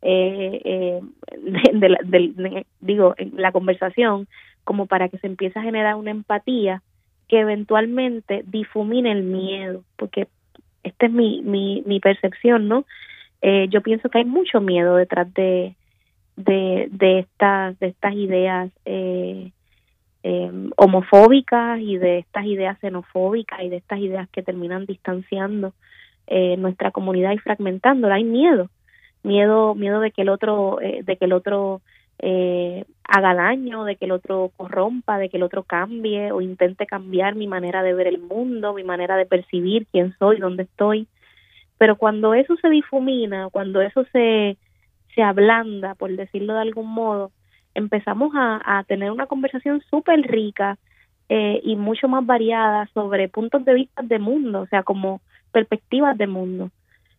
eh, 0.00 0.60
eh, 0.64 1.00
de, 1.72 2.66
digo 2.80 3.14
en 3.18 3.32
la 3.36 3.52
conversación 3.52 4.28
como 4.64 4.86
para 4.86 5.08
que 5.08 5.18
se 5.18 5.26
empiece 5.26 5.58
a 5.58 5.62
generar 5.62 5.96
una 5.96 6.10
empatía 6.10 6.82
que 7.28 7.40
eventualmente 7.40 8.44
difumine 8.46 9.12
el 9.12 9.22
miedo 9.22 9.84
porque 9.96 10.28
esta 10.82 11.06
es 11.06 11.12
mi, 11.12 11.42
mi, 11.42 11.82
mi 11.86 12.00
percepción, 12.00 12.68
¿no? 12.68 12.84
Eh, 13.42 13.66
yo 13.68 13.82
pienso 13.82 14.08
que 14.08 14.18
hay 14.18 14.24
mucho 14.24 14.60
miedo 14.60 14.96
detrás 14.96 15.32
de, 15.34 15.74
de, 16.36 16.88
de, 16.90 17.18
estas, 17.20 17.78
de 17.80 17.88
estas 17.88 18.14
ideas 18.14 18.70
eh, 18.84 19.50
em, 20.22 20.70
homofóbicas 20.76 21.80
y 21.80 21.96
de 21.98 22.18
estas 22.18 22.46
ideas 22.46 22.78
xenofóbicas 22.80 23.62
y 23.62 23.68
de 23.68 23.76
estas 23.76 23.98
ideas 23.98 24.28
que 24.30 24.42
terminan 24.42 24.86
distanciando 24.86 25.74
eh, 26.28 26.56
nuestra 26.56 26.92
comunidad 26.92 27.32
y 27.32 27.38
fragmentándola. 27.38 28.14
Hay 28.14 28.24
miedo, 28.24 28.70
miedo, 29.24 29.74
miedo 29.74 30.00
de 30.00 30.12
que 30.12 30.22
el 30.22 30.28
otro, 30.28 30.80
eh, 30.80 31.02
de 31.02 31.16
que 31.16 31.24
el 31.24 31.32
otro 31.32 31.82
eh, 32.20 32.84
haga 33.04 33.34
daño, 33.34 33.84
de 33.84 33.96
que 33.96 34.04
el 34.04 34.12
otro 34.12 34.52
corrompa, 34.56 35.18
de 35.18 35.28
que 35.28 35.36
el 35.36 35.42
otro 35.42 35.64
cambie 35.64 36.30
o 36.30 36.40
intente 36.40 36.86
cambiar 36.86 37.34
mi 37.34 37.48
manera 37.48 37.82
de 37.82 37.94
ver 37.94 38.06
el 38.06 38.20
mundo, 38.20 38.72
mi 38.72 38.84
manera 38.84 39.16
de 39.16 39.26
percibir 39.26 39.86
quién 39.90 40.14
soy, 40.18 40.38
dónde 40.38 40.62
estoy. 40.62 41.08
Pero 41.82 41.96
cuando 41.96 42.32
eso 42.32 42.54
se 42.58 42.70
difumina, 42.70 43.48
cuando 43.50 43.80
eso 43.80 44.04
se, 44.12 44.56
se 45.16 45.20
ablanda, 45.20 45.96
por 45.96 46.14
decirlo 46.14 46.54
de 46.54 46.60
algún 46.60 46.86
modo, 46.86 47.32
empezamos 47.74 48.30
a, 48.36 48.84
tener 48.86 49.10
una 49.10 49.26
conversación 49.26 49.82
súper 49.90 50.20
rica 50.20 50.78
eh, 51.28 51.60
y 51.64 51.74
mucho 51.74 52.06
más 52.06 52.24
variada 52.24 52.88
sobre 52.94 53.28
puntos 53.28 53.64
de 53.64 53.74
vista 53.74 54.00
de 54.00 54.20
mundo, 54.20 54.60
o 54.60 54.66
sea, 54.68 54.84
como 54.84 55.22
perspectivas 55.50 56.16
de 56.16 56.28
mundo. 56.28 56.70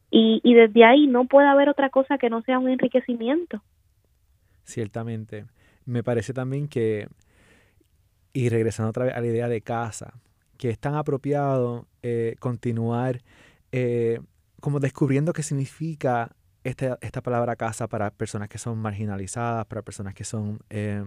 Y, 0.09 0.39
y 0.45 0.53
desde 0.53 0.85
ahí 0.85 1.07
no 1.07 1.25
puede 1.25 1.49
haber 1.49 1.67
otra 1.67 1.89
cosa 1.89 2.17
que 2.17 2.29
no 2.29 2.41
sea 2.43 2.57
un 2.57 2.69
enriquecimiento. 2.69 3.61
Ciertamente. 4.63 5.43
Me 5.83 6.03
parece 6.03 6.31
también 6.31 6.69
que, 6.69 7.09
y 8.31 8.47
regresando 8.47 8.91
otra 8.91 9.03
vez 9.03 9.13
a 9.13 9.19
la 9.19 9.27
idea 9.27 9.49
de 9.49 9.59
casa, 9.59 10.13
que 10.57 10.69
es 10.69 10.79
tan 10.79 10.95
apropiado 10.95 11.85
eh, 12.01 12.37
continuar 12.39 13.19
eh, 13.73 14.21
como 14.63 14.79
descubriendo 14.79 15.33
qué 15.33 15.43
significa 15.43 16.33
esta, 16.63 16.97
esta 17.01 17.21
palabra 17.21 17.57
casa 17.57 17.89
para 17.89 18.11
personas 18.11 18.47
que 18.47 18.57
son 18.57 18.77
marginalizadas, 18.77 19.65
para 19.65 19.81
personas 19.81 20.13
que 20.13 20.23
son 20.23 20.61
eh, 20.69 21.03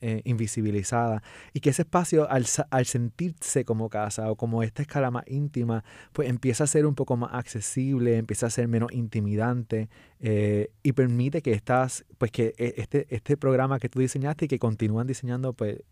eh, 0.00 0.22
invisibilizadas, 0.24 1.20
y 1.52 1.58
que 1.58 1.70
ese 1.70 1.82
espacio 1.82 2.30
al, 2.30 2.46
al, 2.70 2.86
sentirse 2.86 3.64
como 3.64 3.88
casa 3.88 4.30
o 4.30 4.36
como 4.36 4.62
esta 4.62 4.82
escala 4.82 5.10
más 5.10 5.24
íntima, 5.26 5.82
pues 6.12 6.28
empieza 6.28 6.62
a 6.62 6.66
ser 6.68 6.86
un 6.86 6.94
poco 6.94 7.16
más 7.16 7.34
accesible, 7.34 8.16
empieza 8.16 8.46
a 8.46 8.50
ser 8.50 8.68
menos 8.68 8.92
intimidante 8.92 9.88
eh, 10.20 10.70
y 10.84 10.92
permite 10.92 11.42
que 11.42 11.50
estás, 11.50 12.04
pues 12.16 12.30
que 12.30 12.54
e, 12.58 12.74
este, 12.76 13.08
este 13.10 13.36
programa 13.36 13.80
que 13.80 13.88
tú 13.88 13.98
diseñaste 13.98 14.44
y 14.44 14.48
que 14.48 14.60
continúan 14.60 15.08
diseñando, 15.08 15.52
pues 15.52 15.82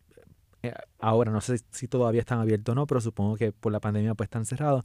eh, 0.63 0.73
ahora 0.99 1.31
no 1.31 1.41
sé 1.41 1.59
si 1.71 1.87
todavía 1.87 2.21
están 2.21 2.41
abiertos 2.41 2.73
o 2.73 2.75
no, 2.75 2.87
pero 2.87 3.01
supongo 3.01 3.37
que 3.37 3.53
por 3.53 3.71
la 3.73 3.81
pandemia 3.81 4.15
pues 4.15 4.27
están 4.27 4.45
cerrados, 4.45 4.85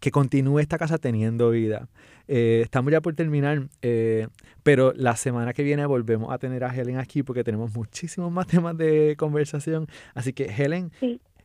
que 0.00 0.10
continúe 0.10 0.58
esta 0.58 0.78
casa 0.78 0.98
teniendo 0.98 1.50
vida. 1.50 1.88
Eh, 2.26 2.60
estamos 2.62 2.90
ya 2.92 3.00
por 3.00 3.14
terminar, 3.14 3.68
eh, 3.82 4.26
pero 4.62 4.92
la 4.96 5.14
semana 5.16 5.52
que 5.52 5.62
viene 5.62 5.86
volvemos 5.86 6.32
a 6.32 6.38
tener 6.38 6.64
a 6.64 6.74
Helen 6.74 6.98
aquí 6.98 7.22
porque 7.22 7.44
tenemos 7.44 7.74
muchísimos 7.74 8.32
más 8.32 8.46
temas 8.48 8.76
de 8.76 9.14
conversación. 9.16 9.86
Así 10.14 10.32
que 10.32 10.44
Helen, 10.46 10.90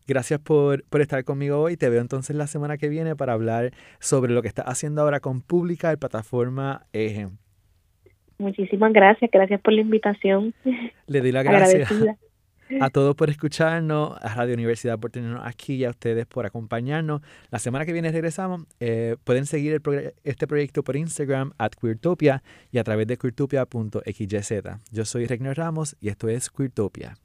gracias 0.07 0.39
por, 0.39 0.83
por, 0.85 1.01
estar 1.01 1.23
conmigo 1.23 1.59
hoy. 1.59 1.77
Te 1.77 1.89
veo 1.89 2.01
entonces 2.01 2.35
la 2.35 2.47
semana 2.47 2.77
que 2.77 2.89
viene 2.89 3.15
para 3.15 3.33
hablar 3.33 3.71
sobre 3.99 4.33
lo 4.33 4.41
que 4.41 4.47
estás 4.47 4.65
haciendo 4.67 5.03
ahora 5.03 5.19
con 5.19 5.41
Pública 5.41 5.93
y 5.93 5.97
plataforma 5.97 6.87
Eje. 6.93 7.27
Muchísimas 8.39 8.93
gracias, 8.93 9.29
gracias 9.31 9.61
por 9.61 9.73
la 9.73 9.81
invitación. 9.81 10.53
Le 11.07 11.21
doy 11.21 11.31
la 11.31 11.43
gracias 11.43 11.91
a 12.82 12.89
todos 12.89 13.15
por 13.15 13.30
escucharnos, 13.30 14.17
a 14.21 14.36
Radio 14.36 14.53
Universidad 14.53 14.99
por 14.99 15.12
tenernos 15.12 15.41
aquí 15.45 15.75
y 15.75 15.86
a 15.86 15.89
ustedes 15.89 16.25
por 16.25 16.45
acompañarnos. 16.45 17.21
La 17.51 17.60
semana 17.60 17.86
que 17.86 17.93
viene 17.93 18.12
regresamos. 18.12 18.63
Eh, 18.80 19.17
pueden 19.23 19.45
seguir 19.45 19.82
este 20.23 20.47
proyecto 20.47 20.84
por 20.84 20.95
Instagram, 20.95 21.53
at 21.58 21.71
Queertopia, 21.71 22.43
y 22.71 22.77
a 22.77 22.84
través 22.84 23.08
de 23.08 23.17
queertopia.xyz. 23.17 24.53
Yo 24.91 25.06
soy 25.06 25.25
Regner 25.25 25.58
Ramos 25.58 25.95
y 25.99 26.10
esto 26.10 26.30
es 26.30 26.49
Queertopia. 26.49 27.17